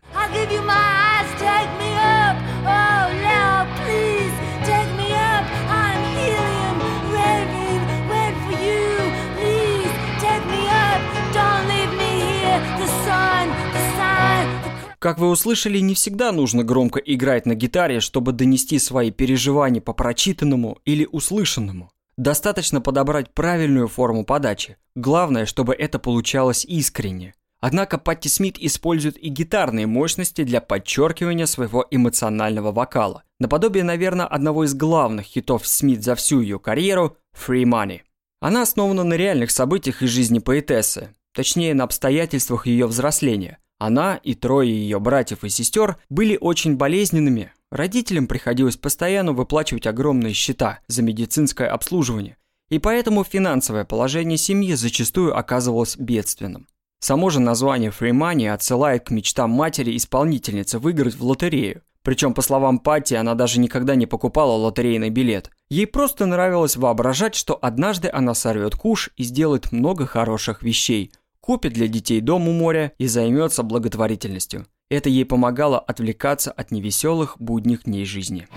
Как 15.05 15.19
вы 15.19 15.29
услышали, 15.29 15.81
не 15.81 15.93
всегда 15.93 16.33
нужно 16.33 16.65
громко 16.65 16.99
играть 16.99 17.45
на 17.45 17.55
гитаре, 17.55 18.01
чтобы 18.01 18.33
донести 18.33 18.79
свои 18.79 19.11
переживания 19.11 19.83
по 19.83 19.93
прочитанному 19.93 20.79
или 20.87 21.05
услышанному. 21.05 21.91
Достаточно 22.17 22.81
подобрать 22.81 23.35
правильную 23.35 23.87
форму 23.87 24.25
подачи. 24.25 24.79
Главное, 24.95 25.45
чтобы 25.45 25.75
это 25.75 25.99
получалось 25.99 26.65
искренне. 26.65 27.35
Однако 27.61 27.99
Патти 27.99 28.31
Смит 28.31 28.57
использует 28.59 29.23
и 29.23 29.29
гитарные 29.29 29.87
мощности 29.87 30.43
для 30.43 30.63
подчеркивания 30.63 31.45
своего 31.45 31.87
эмоционального 31.91 32.73
вокала. 32.73 33.25
Наподобие, 33.39 33.85
наверное, 33.85 34.25
одного 34.25 34.65
из 34.65 34.73
главных 34.73 35.27
хитов 35.27 35.67
Смит 35.67 36.03
за 36.03 36.15
всю 36.15 36.41
ее 36.41 36.59
карьеру 36.59 37.19
«Free 37.37 37.65
Money». 37.65 38.01
Она 38.41 38.63
основана 38.63 39.05
на 39.05 39.13
реальных 39.13 39.51
событиях 39.51 40.01
из 40.01 40.09
жизни 40.09 40.39
поэтессы, 40.39 41.15
точнее 41.35 41.75
на 41.75 41.85
обстоятельствах 41.85 42.67
ее 42.67 42.87
взросления. 42.87 43.59
Она 43.79 44.17
и 44.17 44.35
трое 44.35 44.71
ее 44.71 45.01
братьев 45.01 45.45
и 45.45 45.49
сестер 45.49 45.99
были 46.09 46.39
очень 46.41 46.77
болезненными. 46.77 47.53
Родителям 47.71 48.27
приходилось 48.27 48.77
постоянно 48.77 49.33
выплачивать 49.33 49.87
огромные 49.87 50.33
счета 50.33 50.79
за 50.87 51.03
медицинское 51.03 51.67
обслуживание, 51.67 52.37
и 52.69 52.79
поэтому 52.79 53.25
финансовое 53.25 53.85
положение 53.85 54.39
семьи 54.39 54.75
зачастую 54.75 55.37
оказывалось 55.37 55.97
бедственным. 55.97 56.69
Само 57.01 57.29
же 57.31 57.41
название 57.41 57.91
Free 57.91 58.13
Money 58.13 58.49
отсылает 58.49 59.05
к 59.05 59.11
мечтам 59.11 59.51
матери-исполнительницы 59.51 60.79
выиграть 60.79 61.17
в 61.17 61.25
лотерею. 61.25 61.83
Причем, 62.03 62.33
по 62.33 62.43
словам 62.43 62.79
Патти, 62.79 63.15
она 63.15 63.35
даже 63.35 63.61
никогда 63.61 63.95
не 63.95 64.07
покупала 64.07 64.53
лотерейный 64.53 65.11
билет. 65.11 65.51
Ей 65.69 65.87
просто 65.87 66.27
нравилось 66.27 66.77
воображать, 66.77 67.35
что 67.35 67.59
однажды 67.61 68.11
она 68.13 68.35
сорвет 68.35 68.75
куш 68.75 69.11
и 69.17 69.25
сделает 69.25 69.73
много 69.73 70.07
хороших 70.07 70.63
вещей. 70.63 71.13
Купит 71.45 71.75
для 71.75 71.89
детей 71.89 72.23
дом 72.23 72.49
у 72.49 72.53
моря 72.53 72.93
и 72.97 73.07
займется 73.07 73.63
благотворительностью. 73.63 74.65
Это 74.89 75.11
ей 75.11 75.27
помогало 75.27 75.79
отвлекаться 75.79 76.51
от 76.51 76.71
невеселых 76.71 77.37
будних 77.39 77.85
дней 77.85 78.07
жизни. 78.07 78.49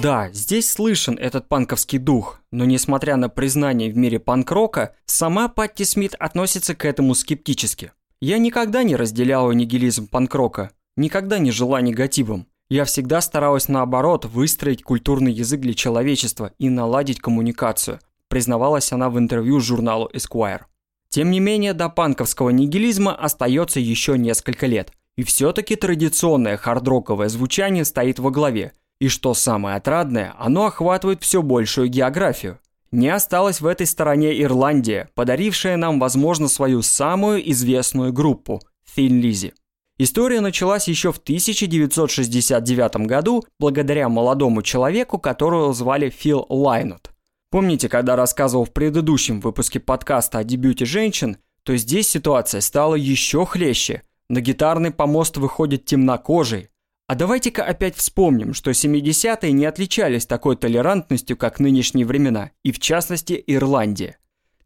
Да, 0.00 0.30
здесь 0.32 0.70
слышен 0.70 1.18
этот 1.18 1.48
панковский 1.48 1.98
дух, 1.98 2.38
но 2.52 2.64
несмотря 2.64 3.16
на 3.16 3.28
признание 3.28 3.90
в 3.90 3.96
мире 3.96 4.20
панк-рока, 4.20 4.94
сама 5.04 5.48
Патти 5.48 5.84
Смит 5.84 6.14
относится 6.14 6.76
к 6.76 6.84
этому 6.84 7.16
скептически. 7.16 7.90
Я 8.20 8.38
никогда 8.38 8.82
не 8.82 8.96
разделяла 8.96 9.52
нигилизм 9.52 10.08
панк-рока, 10.08 10.70
никогда 10.96 11.38
не 11.38 11.50
жила 11.50 11.80
негативом. 11.80 12.46
Я 12.68 12.84
всегда 12.84 13.20
старалась 13.20 13.68
наоборот 13.68 14.24
выстроить 14.24 14.82
культурный 14.82 15.32
язык 15.32 15.60
для 15.60 15.74
человечества 15.74 16.52
и 16.58 16.70
наладить 16.70 17.20
коммуникацию, 17.20 18.00
признавалась 18.28 18.92
она 18.92 19.10
в 19.10 19.18
интервью 19.18 19.60
журналу 19.60 20.10
Esquire. 20.14 20.62
Тем 21.08 21.30
не 21.30 21.40
менее, 21.40 21.74
до 21.74 21.88
панковского 21.88 22.50
нигилизма 22.50 23.14
остается 23.14 23.80
еще 23.80 24.18
несколько 24.18 24.66
лет. 24.66 24.92
И 25.16 25.22
все-таки 25.22 25.76
традиционное 25.76 26.56
хардроковое 26.56 27.28
звучание 27.28 27.84
стоит 27.84 28.18
во 28.18 28.30
главе– 28.30 28.72
и 29.00 29.08
что 29.08 29.34
самое 29.34 29.76
отрадное, 29.76 30.34
оно 30.38 30.66
охватывает 30.66 31.22
все 31.22 31.42
большую 31.42 31.88
географию. 31.88 32.58
Не 32.94 33.08
осталась 33.08 33.60
в 33.60 33.66
этой 33.66 33.88
стороне 33.88 34.40
Ирландия, 34.40 35.08
подарившая 35.16 35.76
нам, 35.76 35.98
возможно, 35.98 36.46
свою 36.46 36.80
самую 36.80 37.50
известную 37.50 38.12
группу– 38.12 38.60
Thin 38.96 39.20
Lizzy. 39.20 39.52
История 39.98 40.40
началась 40.40 40.86
еще 40.86 41.10
в 41.10 41.18
1969 41.18 42.96
году 43.08 43.42
благодаря 43.58 44.08
молодому 44.08 44.62
человеку, 44.62 45.18
которого 45.18 45.74
звали 45.74 46.08
Фил 46.08 46.46
Лайнут. 46.48 47.10
Помните, 47.50 47.88
когда 47.88 48.14
рассказывал 48.14 48.64
в 48.64 48.72
предыдущем 48.72 49.40
выпуске 49.40 49.80
подкаста 49.80 50.38
о 50.38 50.44
дебюте 50.44 50.84
женщин, 50.84 51.38
то 51.64 51.76
здесь 51.76 52.08
ситуация 52.08 52.60
стала 52.60 52.94
еще 52.94 53.44
хлеще. 53.44 54.02
На 54.28 54.40
гитарный 54.40 54.92
помост 54.92 55.36
выходит 55.36 55.84
темнокожий, 55.84 56.68
а 57.06 57.14
давайте-ка 57.16 57.62
опять 57.62 57.96
вспомним, 57.96 58.54
что 58.54 58.70
70-е 58.70 59.52
не 59.52 59.66
отличались 59.66 60.26
такой 60.26 60.56
толерантностью, 60.56 61.36
как 61.36 61.60
нынешние 61.60 62.06
времена, 62.06 62.50
и 62.62 62.72
в 62.72 62.78
частности 62.78 63.42
Ирландия. 63.46 64.16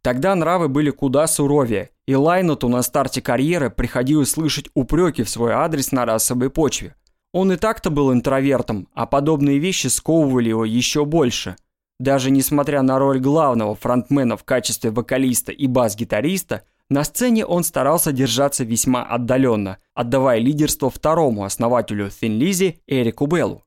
Тогда 0.02 0.34
нравы 0.36 0.68
были 0.68 0.90
куда 0.90 1.26
суровее, 1.26 1.90
и 2.06 2.14
Лайноту 2.14 2.68
на 2.68 2.82
старте 2.82 3.20
карьеры 3.20 3.70
приходилось 3.70 4.30
слышать 4.30 4.70
упреки 4.74 5.24
в 5.24 5.28
свой 5.28 5.52
адрес 5.52 5.90
на 5.90 6.04
расовой 6.04 6.50
почве. 6.50 6.94
Он 7.32 7.52
и 7.52 7.56
так-то 7.56 7.90
был 7.90 8.12
интровертом, 8.12 8.88
а 8.94 9.06
подобные 9.06 9.58
вещи 9.58 9.88
сковывали 9.88 10.50
его 10.50 10.64
еще 10.64 11.04
больше. 11.04 11.56
Даже 11.98 12.30
несмотря 12.30 12.82
на 12.82 13.00
роль 13.00 13.18
главного 13.18 13.74
фронтмена 13.74 14.36
в 14.36 14.44
качестве 14.44 14.92
вокалиста 14.92 15.50
и 15.50 15.66
бас-гитариста– 15.66 16.62
на 16.90 17.04
сцене 17.04 17.44
он 17.44 17.64
старался 17.64 18.12
держаться 18.12 18.64
весьма 18.64 19.02
отдаленно, 19.02 19.78
отдавая 19.94 20.38
лидерство 20.38 20.90
второму 20.90 21.44
основателю 21.44 22.06
Thin 22.06 22.38
Lizzy 22.38 22.78
Эрику 22.86 23.26
Беллу. 23.26 23.62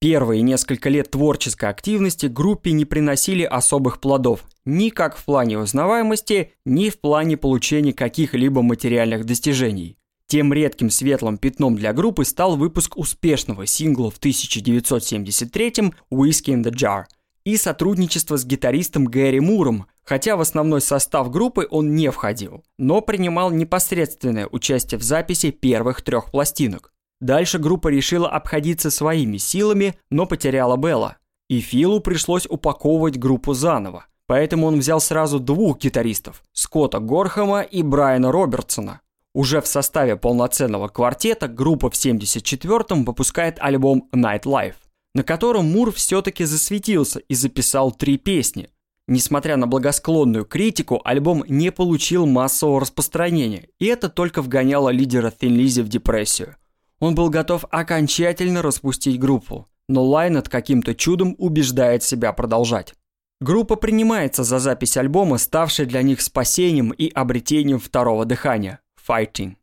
Первые 0.00 0.40
несколько 0.40 0.88
лет 0.88 1.10
творческой 1.10 1.68
активности 1.68 2.26
группе 2.26 2.72
не 2.72 2.86
приносили 2.86 3.42
особых 3.42 4.00
плодов 4.00 4.44
ни 4.64 4.88
как 4.88 5.16
в 5.16 5.24
плане 5.24 5.58
узнаваемости, 5.58 6.52
ни 6.64 6.88
в 6.88 7.00
плане 7.00 7.36
получения 7.36 7.92
каких-либо 7.92 8.62
материальных 8.62 9.24
достижений. 9.24 9.98
Тем 10.26 10.52
редким 10.52 10.90
светлым 10.90 11.38
пятном 11.38 11.74
для 11.76 11.92
группы 11.92 12.24
стал 12.24 12.56
выпуск 12.56 12.96
успешного 12.96 13.66
сингла 13.66 14.10
в 14.10 14.20
1973-м 14.20 15.92
«Whiskey 16.10 16.54
in 16.54 16.62
the 16.62 16.70
Jar» 16.70 17.04
и 17.50 17.56
сотрудничество 17.56 18.36
с 18.36 18.44
гитаристом 18.44 19.06
Гэри 19.06 19.40
Муром, 19.40 19.86
хотя 20.04 20.36
в 20.36 20.40
основной 20.40 20.80
состав 20.80 21.30
группы 21.30 21.66
он 21.70 21.94
не 21.94 22.10
входил, 22.10 22.62
но 22.78 23.00
принимал 23.00 23.50
непосредственное 23.50 24.46
участие 24.46 24.98
в 24.98 25.02
записи 25.02 25.50
первых 25.50 26.02
трех 26.02 26.30
пластинок. 26.30 26.92
Дальше 27.20 27.58
группа 27.58 27.88
решила 27.88 28.28
обходиться 28.28 28.90
своими 28.90 29.36
силами, 29.36 29.94
но 30.10 30.26
потеряла 30.26 30.76
Белла. 30.76 31.16
И 31.48 31.60
Филу 31.60 32.00
пришлось 32.00 32.46
упаковывать 32.46 33.18
группу 33.18 33.52
заново. 33.52 34.06
Поэтому 34.26 34.68
он 34.68 34.78
взял 34.78 35.00
сразу 35.00 35.40
двух 35.40 35.78
гитаристов– 35.80 36.42
Скотта 36.52 37.00
Горхама 37.00 37.62
и 37.62 37.82
Брайана 37.82 38.30
Робертсона. 38.30 39.00
Уже 39.34 39.60
в 39.60 39.66
составе 39.66 40.16
полноценного 40.16 40.88
квартета 40.88 41.48
группа 41.48 41.90
в 41.90 41.94
74-м 41.94 43.04
выпускает 43.04 43.58
альбом 43.60 44.08
Night 44.14 44.42
Life, 44.42 44.74
на 45.14 45.22
котором 45.22 45.66
Мур 45.66 45.92
все-таки 45.92 46.44
засветился 46.44 47.20
и 47.20 47.34
записал 47.34 47.92
три 47.92 48.16
песни– 48.18 48.70
Несмотря 49.10 49.56
на 49.56 49.66
благосклонную 49.66 50.44
критику, 50.44 51.00
альбом 51.04 51.44
не 51.48 51.72
получил 51.72 52.26
массового 52.26 52.82
распространения, 52.82 53.66
и 53.80 53.86
это 53.86 54.08
только 54.08 54.40
вгоняло 54.40 54.90
лидера 54.90 55.32
Thin 55.36 55.56
Lizzy 55.56 55.82
в 55.82 55.88
депрессию. 55.88 56.54
Он 57.00 57.16
был 57.16 57.28
готов 57.28 57.64
окончательно 57.72 58.62
распустить 58.62 59.18
группу, 59.18 59.66
но 59.88 60.04
Лайнет 60.04 60.48
каким-то 60.48 60.94
чудом 60.94 61.34
убеждает 61.38 62.04
себя 62.04 62.32
продолжать. 62.32 62.94
Группа 63.40 63.74
принимается 63.74 64.44
за 64.44 64.60
запись 64.60 64.96
альбома, 64.96 65.38
ставшей 65.38 65.86
для 65.86 66.02
них 66.02 66.20
спасением 66.20 66.90
и 66.90 67.10
обретением 67.10 67.80
второго 67.80 68.24
дыхания– 68.24 68.78
Fighting. 69.08 69.56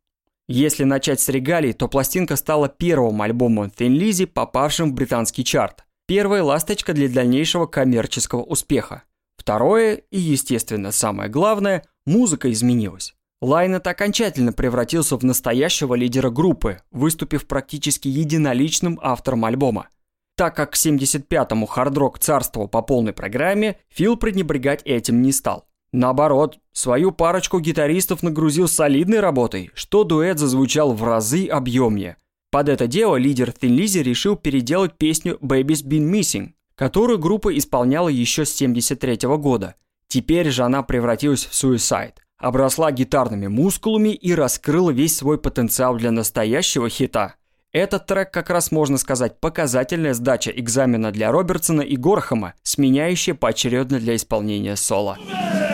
Если 0.47 0.85
начать 0.85 1.19
с 1.19 1.27
регалий, 1.27 1.73
то 1.73 1.89
пластинка 1.89 2.37
стала 2.37 2.69
первым 2.69 3.21
альбомом 3.21 3.67
Thin 3.77 3.97
Lizzy, 3.97 4.25
попавшим 4.25 4.91
в 4.91 4.93
британский 4.93 5.43
чарт. 5.43 5.83
Первая 6.07 6.41
ласточка 6.41 6.93
для 6.93 7.09
дальнейшего 7.09 7.65
коммерческого 7.65 8.43
успеха. 8.43 9.03
Второе, 9.37 9.95
и, 10.09 10.17
естественно, 10.17 10.93
самое 10.93 11.29
главное, 11.29 11.83
музыка 12.05 12.49
изменилась. 12.49 13.13
Лайнет 13.41 13.85
окончательно 13.85 14.53
превратился 14.53 15.17
в 15.17 15.23
настоящего 15.23 15.95
лидера 15.95 16.29
группы, 16.29 16.79
выступив 16.91 17.45
практически 17.45 18.07
единоличным 18.07 18.99
автором 19.03 19.43
альбома. 19.43 19.89
Так 20.37 20.55
как 20.55 20.71
к 20.71 20.75
75-му 20.75 21.65
хард-рок 21.65 22.19
царствовал 22.19 22.67
по 22.67 22.81
полной 22.81 23.11
программе, 23.11 23.77
Фил 23.89 24.15
пренебрегать 24.17 24.81
этим 24.85 25.21
не 25.21 25.31
стал. 25.31 25.66
Наоборот, 25.91 26.59
свою 26.73 27.11
парочку 27.11 27.59
гитаристов 27.59 28.21
нагрузил 28.23 28.67
солидной 28.67 29.19
работой, 29.19 29.71
что 29.73 30.03
дуэт 30.03 30.37
зазвучал 30.37 30.93
в 30.93 31.03
разы 31.03 31.47
объемнее. 31.47 32.17
Под 32.51 32.69
это 32.69 32.87
дело 32.87 33.15
лидер 33.15 33.49
Thin 33.49 33.75
Lizzy 33.75 34.03
решил 34.03 34.35
переделать 34.35 34.97
песню 34.97 35.37
«Baby's 35.41 35.83
Been 35.83 36.09
Missing», 36.11 36.51
которую 36.75 37.19
группа 37.19 37.55
исполняла 37.57 38.09
еще 38.09 38.45
с 38.45 38.53
73 38.53 39.17
года. 39.37 39.75
Теперь 40.07 40.49
же 40.51 40.63
она 40.63 40.83
превратилась 40.83 41.45
в 41.45 41.51
Suicide, 41.51 42.13
обросла 42.37 42.91
гитарными 42.91 43.47
мускулами 43.47 44.09
и 44.09 44.33
раскрыла 44.33 44.91
весь 44.91 45.17
свой 45.17 45.37
потенциал 45.37 45.97
для 45.97 46.11
настоящего 46.11 46.89
хита. 46.89 47.35
Этот 47.73 48.05
трек, 48.05 48.31
как 48.31 48.49
раз 48.49 48.71
можно 48.71 48.97
сказать, 48.97 49.39
показательная 49.39 50.13
сдача 50.13 50.51
экзамена 50.51 51.11
для 51.11 51.31
Робертсона 51.31 51.81
и 51.81 51.97
Горхама, 51.97 52.53
сменяющая 52.63 53.33
поочередно 53.35 53.99
для 53.99 54.15
исполнения 54.15 54.75
соло. 54.75 55.17
В 55.19 55.66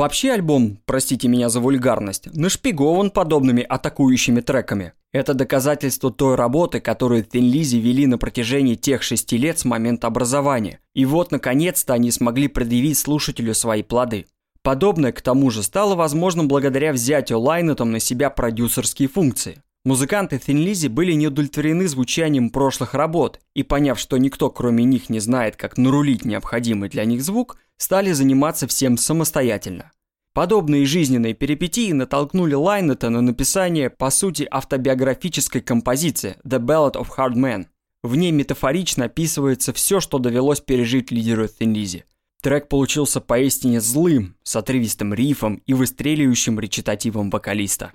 Вообще 0.00 0.32
альбом, 0.32 0.78
простите 0.86 1.28
меня 1.28 1.50
за 1.50 1.60
вульгарность, 1.60 2.34
нашпигован 2.34 3.10
подобными 3.10 3.62
атакующими 3.62 4.40
треками. 4.40 4.94
Это 5.12 5.34
доказательство 5.34 6.10
той 6.10 6.36
работы, 6.36 6.80
которую 6.80 7.22
Thin 7.22 7.52
Lizzy 7.52 7.78
вели 7.78 8.06
на 8.06 8.16
протяжении 8.16 8.76
тех 8.76 9.02
шести 9.02 9.36
лет 9.36 9.58
с 9.58 9.66
момента 9.66 10.06
образования. 10.06 10.80
И 10.94 11.04
вот, 11.04 11.32
наконец-то, 11.32 11.92
они 11.92 12.10
смогли 12.12 12.48
предъявить 12.48 12.96
слушателю 12.96 13.52
свои 13.52 13.82
плоды. 13.82 14.24
Подобное, 14.62 15.12
к 15.12 15.20
тому 15.20 15.50
же, 15.50 15.62
стало 15.62 15.96
возможным 15.96 16.48
благодаря 16.48 16.94
взятию 16.94 17.38
Лайнетом 17.38 17.92
на 17.92 18.00
себя 18.00 18.30
продюсерские 18.30 19.08
функции. 19.08 19.58
Музыканты 19.84 20.36
Thin 20.36 20.64
Lizzy 20.64 20.88
были 20.88 21.12
не 21.12 21.26
удовлетворены 21.26 21.86
звучанием 21.86 22.48
прошлых 22.48 22.94
работ 22.94 23.38
и, 23.54 23.62
поняв, 23.62 23.98
что 23.98 24.16
никто 24.16 24.48
кроме 24.48 24.84
них 24.84 25.10
не 25.10 25.20
знает, 25.20 25.56
как 25.56 25.76
нарулить 25.76 26.24
необходимый 26.24 26.88
для 26.88 27.04
них 27.04 27.22
звук, 27.22 27.58
стали 27.80 28.12
заниматься 28.12 28.68
всем 28.68 28.98
самостоятельно. 28.98 29.90
Подобные 30.34 30.84
жизненные 30.84 31.34
перипетии 31.34 31.90
натолкнули 31.92 32.54
Лайнета 32.54 33.08
на 33.08 33.22
написание, 33.22 33.90
по 33.90 34.10
сути, 34.10 34.46
автобиографической 34.48 35.62
композиции 35.62 36.36
«The 36.46 36.60
Ballad 36.60 36.92
of 36.92 37.08
Hard 37.16 37.34
Man». 37.34 37.66
В 38.02 38.16
ней 38.16 38.32
метафорично 38.32 39.06
описывается 39.06 39.72
все, 39.72 40.00
что 40.00 40.18
довелось 40.18 40.60
пережить 40.60 41.10
лидеру 41.10 41.46
Thin 41.46 41.72
Lizzy. 41.72 42.02
Трек 42.42 42.68
получился 42.68 43.20
поистине 43.20 43.80
злым, 43.80 44.36
с 44.42 44.56
отрывистым 44.56 45.12
рифом 45.12 45.62
и 45.66 45.74
выстреливающим 45.74 46.60
речитативом 46.60 47.30
вокалиста. 47.30 47.92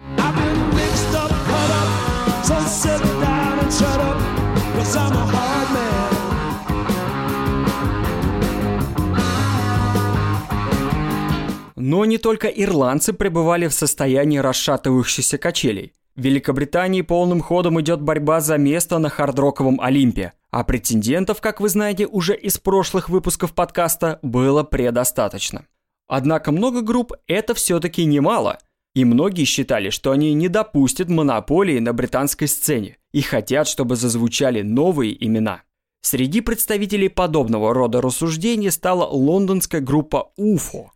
Но 11.87 12.03
не 12.05 12.17
только 12.17 12.47
ирландцы 12.47 13.13
пребывали 13.13 13.67
в 13.67 13.73
состоянии 13.75 14.39
расшатывающихся 14.39 15.37
качелей. 15.37 15.93
В 16.15 16.21
Великобритании 16.23 17.03
полным 17.03 17.41
ходом 17.41 17.79
идет 17.79 18.01
борьба 18.01 18.41
за 18.41 18.57
место 18.57 18.97
на 18.97 19.09
хардроковом 19.09 19.79
Олимпе, 19.79 20.33
а 20.49 20.63
претендентов, 20.63 21.41
как 21.41 21.61
вы 21.61 21.69
знаете 21.69 22.07
уже 22.07 22.35
из 22.35 22.57
прошлых 22.57 23.07
выпусков 23.07 23.53
подкаста, 23.53 24.17
было 24.23 24.63
предостаточно. 24.63 25.67
Однако 26.07 26.51
много 26.51 26.81
групп– 26.81 27.13
это 27.27 27.53
все-таки 27.53 28.03
немало, 28.03 28.57
и 28.95 29.05
многие 29.05 29.43
считали, 29.43 29.91
что 29.91 30.09
они 30.09 30.33
не 30.33 30.47
допустят 30.47 31.07
монополии 31.07 31.77
на 31.77 31.93
британской 31.93 32.47
сцене 32.47 32.97
и 33.11 33.21
хотят, 33.21 33.67
чтобы 33.67 33.95
зазвучали 33.95 34.63
новые 34.63 35.23
имена. 35.23 35.61
Среди 36.01 36.41
представителей 36.41 37.09
подобного 37.09 37.75
рода 37.75 38.01
рассуждений 38.01 38.71
стала 38.71 39.05
лондонская 39.05 39.81
группа 39.81 40.31
UFO– 40.39 40.87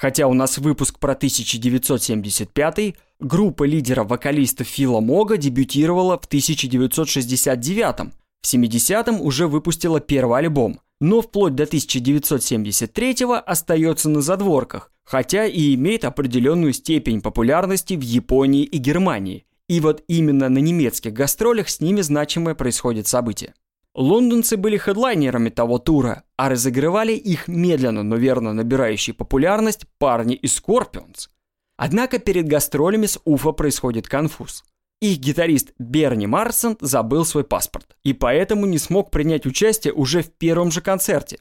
Хотя 0.00 0.26
у 0.28 0.32
нас 0.32 0.56
выпуск 0.56 0.98
про 0.98 1.12
1975 1.12 2.94
группа 3.20 3.64
лидера 3.64 4.02
вокалиста 4.02 4.64
Фила 4.64 5.00
Мога 5.00 5.36
дебютировала 5.36 6.18
в 6.18 6.24
1969 6.24 8.12
в 8.40 8.46
70-м 8.50 9.20
уже 9.20 9.46
выпустила 9.46 10.00
первый 10.00 10.38
альбом, 10.38 10.80
но 11.02 11.20
вплоть 11.20 11.54
до 11.54 11.64
1973-го 11.64 13.34
остается 13.44 14.08
на 14.08 14.22
задворках, 14.22 14.90
хотя 15.04 15.44
и 15.44 15.74
имеет 15.74 16.06
определенную 16.06 16.72
степень 16.72 17.20
популярности 17.20 17.92
в 17.92 18.00
Японии 18.00 18.64
и 18.64 18.78
Германии. 18.78 19.44
И 19.68 19.80
вот 19.80 20.02
именно 20.08 20.48
на 20.48 20.58
немецких 20.58 21.12
гастролях 21.12 21.68
с 21.68 21.80
ними 21.80 22.00
значимое 22.00 22.54
происходит 22.54 23.06
событие. 23.06 23.52
Лондонцы 23.94 24.56
были 24.56 24.76
хедлайнерами 24.76 25.48
того 25.48 25.78
тура, 25.78 26.22
а 26.36 26.48
разыгрывали 26.48 27.12
их 27.12 27.48
медленно, 27.48 28.02
но 28.02 28.16
верно 28.16 28.52
набирающие 28.52 29.14
популярность 29.14 29.86
парни 29.98 30.36
из 30.36 30.60
Scorpions. 30.60 31.28
Однако 31.76 32.18
перед 32.18 32.46
гастролями 32.46 33.06
с 33.06 33.18
UFO 33.24 33.52
происходит 33.52 34.06
конфуз. 34.06 34.64
Их 35.00 35.18
гитарист 35.18 35.72
Берни 35.78 36.26
Марсден 36.26 36.76
забыл 36.80 37.24
свой 37.24 37.42
паспорт 37.42 37.96
и 38.04 38.12
поэтому 38.12 38.66
не 38.66 38.78
смог 38.78 39.10
принять 39.10 39.46
участие 39.46 39.94
уже 39.94 40.22
в 40.22 40.30
первом 40.30 40.70
же 40.70 40.82
концерте. 40.82 41.38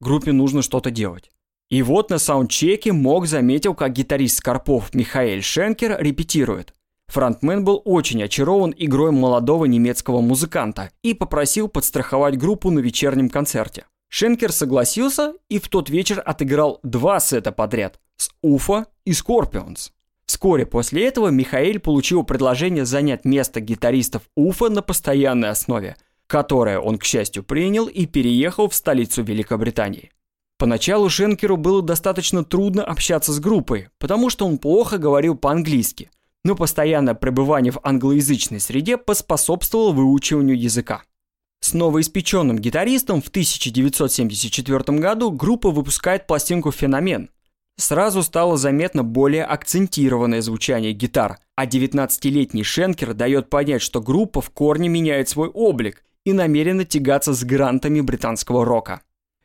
Группе 0.00 0.32
нужно 0.32 0.62
что-то 0.62 0.90
делать. 0.90 1.30
И 1.70 1.82
вот 1.82 2.10
на 2.10 2.18
саундчеке 2.18 2.92
Мог 2.92 3.26
заметил, 3.26 3.74
как 3.74 3.92
гитарист 3.92 4.38
Скорпов 4.38 4.92
Михаэль 4.94 5.42
Шенкер 5.42 5.96
репетирует. 6.02 6.74
Фронтмен 7.12 7.62
был 7.62 7.82
очень 7.84 8.22
очарован 8.22 8.74
игрой 8.74 9.10
молодого 9.10 9.66
немецкого 9.66 10.22
музыканта 10.22 10.90
и 11.02 11.12
попросил 11.12 11.68
подстраховать 11.68 12.38
группу 12.38 12.70
на 12.70 12.78
вечернем 12.78 13.28
концерте. 13.28 13.84
Шенкер 14.08 14.50
согласился 14.50 15.34
и 15.50 15.58
в 15.58 15.68
тот 15.68 15.90
вечер 15.90 16.22
отыграл 16.24 16.80
два 16.82 17.20
сета 17.20 17.52
подряд 17.52 18.00
с 18.16 18.30
UFO 18.40 18.86
и 19.04 19.12
Скорпионс. 19.12 19.92
Вскоре 20.24 20.64
после 20.64 21.06
этого 21.06 21.28
Михаил 21.28 21.80
получил 21.80 22.24
предложение 22.24 22.86
занять 22.86 23.26
место 23.26 23.60
гитаристов 23.60 24.22
Уфа 24.34 24.70
на 24.70 24.80
постоянной 24.80 25.50
основе, 25.50 25.96
которое 26.26 26.78
он, 26.78 26.96
к 26.96 27.04
счастью, 27.04 27.42
принял 27.42 27.88
и 27.88 28.06
переехал 28.06 28.70
в 28.70 28.74
столицу 28.74 29.22
Великобритании. 29.22 30.12
Поначалу 30.56 31.10
Шенкеру 31.10 31.58
было 31.58 31.82
достаточно 31.82 32.42
трудно 32.42 32.82
общаться 32.82 33.34
с 33.34 33.38
группой, 33.38 33.90
потому 33.98 34.30
что 34.30 34.46
он 34.46 34.56
плохо 34.56 34.96
говорил 34.96 35.36
по-английски– 35.36 36.10
но 36.44 36.56
постоянное 36.56 37.14
пребывание 37.14 37.72
в 37.72 37.80
англоязычной 37.82 38.60
среде 38.60 38.96
поспособствовало 38.96 39.92
выучиванию 39.92 40.58
языка. 40.58 41.02
С 41.60 41.74
новоиспеченным 41.74 42.58
гитаристом 42.58 43.22
в 43.22 43.28
1974 43.28 44.98
году 44.98 45.30
группа 45.30 45.70
выпускает 45.70 46.26
пластинку 46.26 46.72
«Феномен». 46.72 47.30
Сразу 47.76 48.22
стало 48.22 48.56
заметно 48.56 49.04
более 49.04 49.44
акцентированное 49.44 50.42
звучание 50.42 50.92
гитар, 50.92 51.38
а 51.56 51.66
19-летний 51.66 52.64
Шенкер 52.64 53.14
дает 53.14 53.48
понять, 53.48 53.80
что 53.80 54.00
группа 54.00 54.40
в 54.40 54.50
корне 54.50 54.88
меняет 54.88 55.28
свой 55.28 55.48
облик 55.48 56.04
и 56.24 56.32
намерена 56.32 56.84
тягаться 56.84 57.32
с 57.32 57.44
грантами 57.44 58.00
британского 58.00 58.64
рока. 58.64 59.02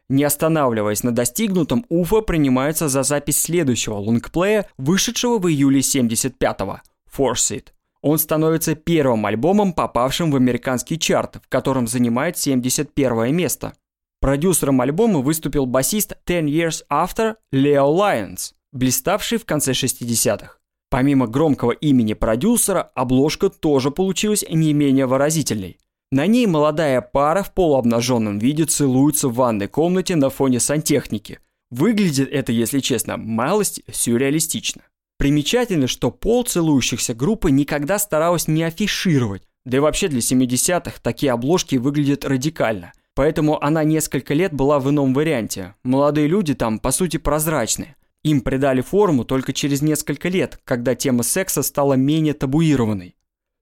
Не 0.10 0.24
останавливаясь 0.24 1.04
на 1.04 1.12
достигнутом, 1.12 1.86
Уфа 1.89 2.22
принимается 2.22 2.88
за 2.88 3.04
запись 3.04 3.41
следующего 3.41 3.96
лонгплея, 3.96 4.70
вышедшего 4.78 5.38
в 5.38 5.50
июле 5.50 5.82
75-го– 5.82 6.82
Force 7.17 7.56
It. 7.56 7.67
Он 8.02 8.17
становится 8.17 8.76
первым 8.76 9.26
альбомом, 9.26 9.74
попавшим 9.74 10.32
в 10.32 10.36
американский 10.36 10.98
чарт, 10.98 11.41
в 11.43 11.50
котором 11.50 11.88
занимает 11.88 12.38
71 12.38 13.36
место. 13.36 13.74
Продюсером 14.22 14.82
альбома 14.82 15.20
выступил 15.20 15.65
басист 15.65 16.15
Ten 16.26 16.46
Years 16.46 16.84
After 16.91 17.36
Leo 17.54 17.93
Lyons, 17.93 18.54
блиставший 18.72 19.38
в 19.39 19.46
конце 19.46 19.74
60-х. 19.74 20.58
Помимо 20.89 21.28
громкого 21.28 21.72
имени 21.72 22.13
продюсера, 22.13 22.82
обложка 22.96 23.50
тоже 23.50 23.91
получилась 23.91 24.46
не 24.50 24.74
менее 24.74 25.06
выразительной. 25.06 25.78
На 26.10 26.26
ней 26.26 26.48
молодая 26.48 27.02
пара 27.02 27.43
в 27.43 27.54
полуобнаженном 27.54 28.39
виде 28.39 28.63
целуется 28.63 29.28
в 29.28 29.36
ванной 29.36 29.67
комнате 29.67 30.15
на 30.15 30.30
фоне 30.30 30.62
сантехники. 30.62 31.39
Выглядит 31.70 32.30
это, 32.32 32.54
если 32.54 32.80
честно, 32.80 33.17
малость 33.17 33.82
сюрреалистично. 33.91 34.84
Примечательно, 35.17 35.88
что 35.88 36.10
пол 36.10 36.43
целующихся 36.43 37.13
группы 37.13 37.52
никогда 37.52 38.00
старалась 38.00 38.48
не 38.48 38.63
афишировать. 38.63 39.43
Да 39.65 39.78
и 39.78 39.80
вообще 39.82 40.08
для 40.08 40.20
70-х 40.20 41.00
такие 41.02 41.34
обложки 41.34 41.76
выглядят 41.76 42.24
радикально. 42.24 42.93
Поэтому 43.13 43.62
она 43.62 43.84
несколько 43.84 44.34
лет 44.34 44.54
была 44.54 44.80
в 44.80 44.89
ином 44.89 45.13
варианте. 45.13 45.76
Молодые 45.84 46.28
люди 46.28 46.54
там, 46.54 46.80
по 46.80 46.91
сути, 46.91 47.17
прозрачные. 47.17 47.98
Им 48.24 48.39
придали 48.39 48.80
форму 48.80 49.26
только 49.26 49.52
через 49.52 49.82
несколько 49.82 50.30
лет, 50.30 50.58
когда 50.63 50.96
тема 50.96 51.24
секса 51.24 51.63
стала 51.63 51.96
менее 51.96 52.34
табуированной. 52.34 53.16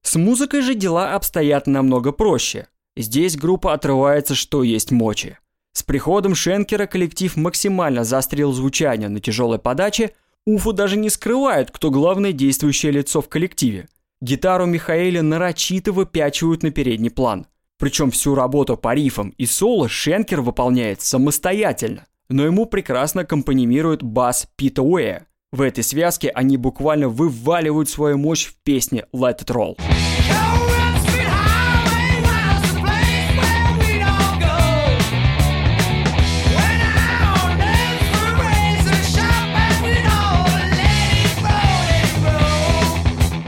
С 0.06 0.14
музыкой 0.14 0.60
же 0.60 0.76
дела 0.76 1.16
обстоят 1.16 1.66
намного 1.66 2.12
проще. 2.12 2.68
Здесь 2.96 3.36
группа 3.36 3.74
отрывается 3.74 4.36
что 4.36 4.62
есть 4.62 4.92
мочи. 4.92 5.36
С 5.72 5.82
приходом 5.82 6.36
Шенкера 6.36 6.86
коллектив 6.86 7.34
максимально 7.34 8.04
заострил 8.04 8.52
звучание 8.52 9.08
на 9.08 9.18
тяжелой 9.18 9.58
подаче, 9.58 10.12
Уфу 10.46 10.72
даже 10.72 10.96
не 10.96 11.10
скрывает, 11.10 11.72
кто 11.72 11.90
главное 11.90 12.30
действующее 12.30 12.92
лицо 12.92 13.20
в 13.20 13.28
коллективе. 13.28 13.88
Гитару 14.20 14.66
Михаэля 14.66 15.22
нарочито 15.22 15.90
выпячивают 15.90 16.62
на 16.62 16.70
передний 16.70 17.10
план. 17.10 17.48
Причем 17.76 18.12
всю 18.12 18.36
работу 18.36 18.76
по 18.76 18.94
рифам 18.94 19.30
и 19.30 19.44
соло 19.44 19.88
Шенкер 19.88 20.40
выполняет 20.40 21.02
самостоятельно, 21.02 22.06
но 22.28 22.44
ему 22.44 22.66
прекрасно 22.66 23.22
аккомпанимирует 23.22 24.04
бас 24.04 24.46
Пита 24.54 24.82
Уэя– 24.82 25.26
в 25.56 25.62
этой 25.62 25.82
связке 25.82 26.28
они 26.28 26.56
буквально 26.58 27.08
вываливают 27.08 27.88
свою 27.88 28.18
мощь 28.18 28.46
в 28.46 28.54
песне 28.62 29.04
Let 29.14 29.42
It 29.42 29.46
Roll. 29.46 29.76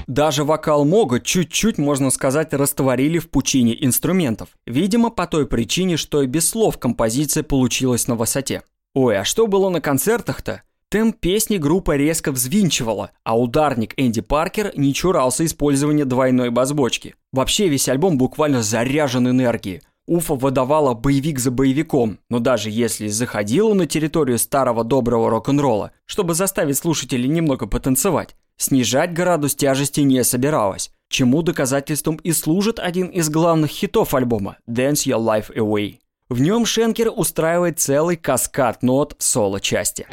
Даже 0.06 0.42
вокал 0.42 0.84
Мога 0.84 1.20
чуть-чуть, 1.20 1.78
можно 1.78 2.10
сказать, 2.10 2.52
растворили 2.52 3.18
в 3.18 3.30
пучине 3.30 3.76
инструментов. 3.84 4.48
Видимо, 4.66 5.10
по 5.10 5.28
той 5.28 5.46
причине, 5.46 5.96
что 5.96 6.22
и 6.22 6.26
без 6.26 6.48
слов 6.48 6.76
композиция 6.78 7.44
получилась 7.44 8.08
на 8.08 8.16
высоте. 8.16 8.62
Ой, 8.94 9.16
а 9.16 9.24
что 9.24 9.46
было 9.46 9.68
на 9.68 9.80
концертах-то? 9.80 10.62
Темп 10.90 11.18
песни 11.20 11.58
группа 11.58 11.96
резко 11.96 12.32
взвинчивала, 12.32 13.10
а 13.22 13.38
ударник 13.38 13.92
Энди 13.98 14.22
Паркер 14.22 14.72
не 14.74 14.94
чурался 14.94 15.44
использования 15.44 16.06
двойной 16.06 16.48
бас-бочки. 16.48 17.14
Вообще 17.30 17.68
весь 17.68 17.90
альбом 17.90 18.16
буквально 18.16 18.62
заряжен 18.62 19.28
энергией. 19.28 19.82
Уфа 20.06 20.34
выдавала 20.34 20.94
боевик 20.94 21.40
за 21.40 21.50
боевиком, 21.50 22.20
но 22.30 22.38
даже 22.38 22.70
если 22.70 23.08
заходила 23.08 23.74
на 23.74 23.84
территорию 23.84 24.38
старого 24.38 24.82
доброго 24.82 25.28
рок-н-ролла, 25.28 25.92
чтобы 26.06 26.32
заставить 26.32 26.78
слушателей 26.78 27.28
немного 27.28 27.66
потанцевать, 27.66 28.34
снижать 28.56 29.12
градус 29.12 29.54
тяжести 29.54 30.00
не 30.00 30.24
собиралась, 30.24 30.90
чему 31.10 31.42
доказательством 31.42 32.16
и 32.16 32.32
служит 32.32 32.78
один 32.78 33.08
из 33.08 33.28
главных 33.28 33.70
хитов 33.72 34.14
альбома 34.14 34.56
«Dance 34.66 35.04
Your 35.04 35.20
Life 35.20 35.54
Away». 35.54 35.98
В 36.30 36.40
нем 36.40 36.64
Шенкер 36.64 37.12
устраивает 37.14 37.78
целый 37.78 38.16
каскад 38.16 38.82
нот 38.82 39.16
в 39.18 39.22
соло-части. 39.22 40.06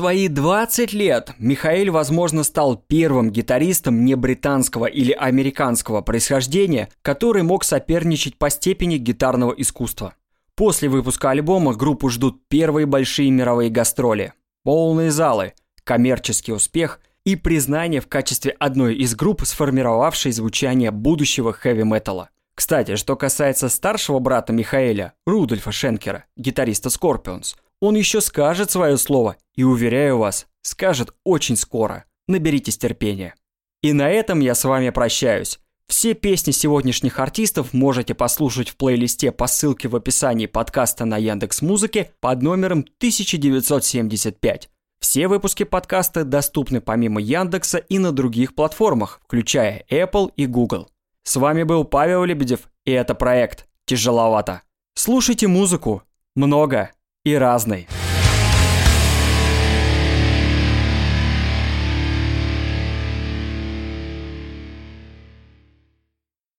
Свои 0.00 0.28
20 0.28 0.94
лет 0.94 1.32
Михаил, 1.36 1.92
возможно, 1.92 2.42
стал 2.42 2.74
первым 2.74 3.30
гитаристом 3.30 4.02
не 4.06 4.14
британского 4.14 4.86
или 4.86 5.12
американского 5.12 6.00
происхождения, 6.00 6.88
который 7.02 7.42
мог 7.42 7.64
соперничать 7.64 8.38
по 8.38 8.48
степени 8.48 8.96
гитарного 8.96 9.52
искусства. 9.52 10.14
После 10.54 10.88
выпуска 10.88 11.28
альбома 11.28 11.74
группу 11.74 12.08
ждут 12.08 12.40
первые 12.48 12.86
большие 12.86 13.30
мировые 13.30 13.68
гастроли, 13.68 14.32
полные 14.62 15.10
залы, 15.10 15.52
коммерческий 15.84 16.54
успех 16.54 17.00
и 17.24 17.36
признание 17.36 18.00
в 18.00 18.08
качестве 18.08 18.52
одной 18.52 18.94
из 18.94 19.14
групп, 19.14 19.42
сформировавшей 19.44 20.32
звучание 20.32 20.92
будущего 20.92 21.52
хэви-металла. 21.52 22.30
Кстати, 22.54 22.96
что 22.96 23.16
касается 23.16 23.68
старшего 23.68 24.18
брата 24.18 24.54
Михаэля, 24.54 25.12
Рудольфа 25.26 25.72
Шенкера, 25.72 26.24
гитариста 26.38 26.88
Scorpions– 26.88 27.56
он 27.80 27.96
еще 27.96 28.20
скажет 28.20 28.70
свое 28.70 28.98
слово, 28.98 29.36
и, 29.54 29.64
уверяю 29.64 30.18
вас, 30.18 30.46
скажет 30.62 31.14
очень 31.24 31.56
скоро. 31.56 32.04
Наберитесь 32.28 32.78
терпения. 32.78 33.34
И 33.82 33.92
на 33.92 34.10
этом 34.10 34.40
я 34.40 34.54
с 34.54 34.64
вами 34.64 34.90
прощаюсь. 34.90 35.58
Все 35.88 36.14
песни 36.14 36.52
сегодняшних 36.52 37.18
артистов 37.18 37.72
можете 37.72 38.14
послушать 38.14 38.68
в 38.68 38.76
плейлисте 38.76 39.32
по 39.32 39.48
ссылке 39.48 39.88
в 39.88 39.96
описании 39.96 40.46
подкаста 40.46 41.04
на 41.04 41.16
Яндекс 41.16 41.62
Музыке 41.62 42.12
под 42.20 42.42
номером 42.42 42.80
1975. 42.98 44.70
Все 45.00 45.26
выпуски 45.26 45.64
подкаста 45.64 46.24
доступны 46.24 46.80
помимо 46.80 47.20
Яндекса 47.20 47.78
и 47.78 47.98
на 47.98 48.12
других 48.12 48.54
платформах, 48.54 49.20
включая 49.24 49.84
Apple 49.90 50.30
и 50.36 50.46
Google. 50.46 50.88
С 51.24 51.36
вами 51.36 51.64
был 51.64 51.84
Павел 51.84 52.24
Лебедев, 52.24 52.68
и 52.84 52.92
это 52.92 53.14
проект 53.14 53.66
«Тяжеловато». 53.86 54.62
Слушайте 54.94 55.48
музыку. 55.48 56.02
Много 56.36 56.90
и 57.24 57.34
разный. 57.34 57.86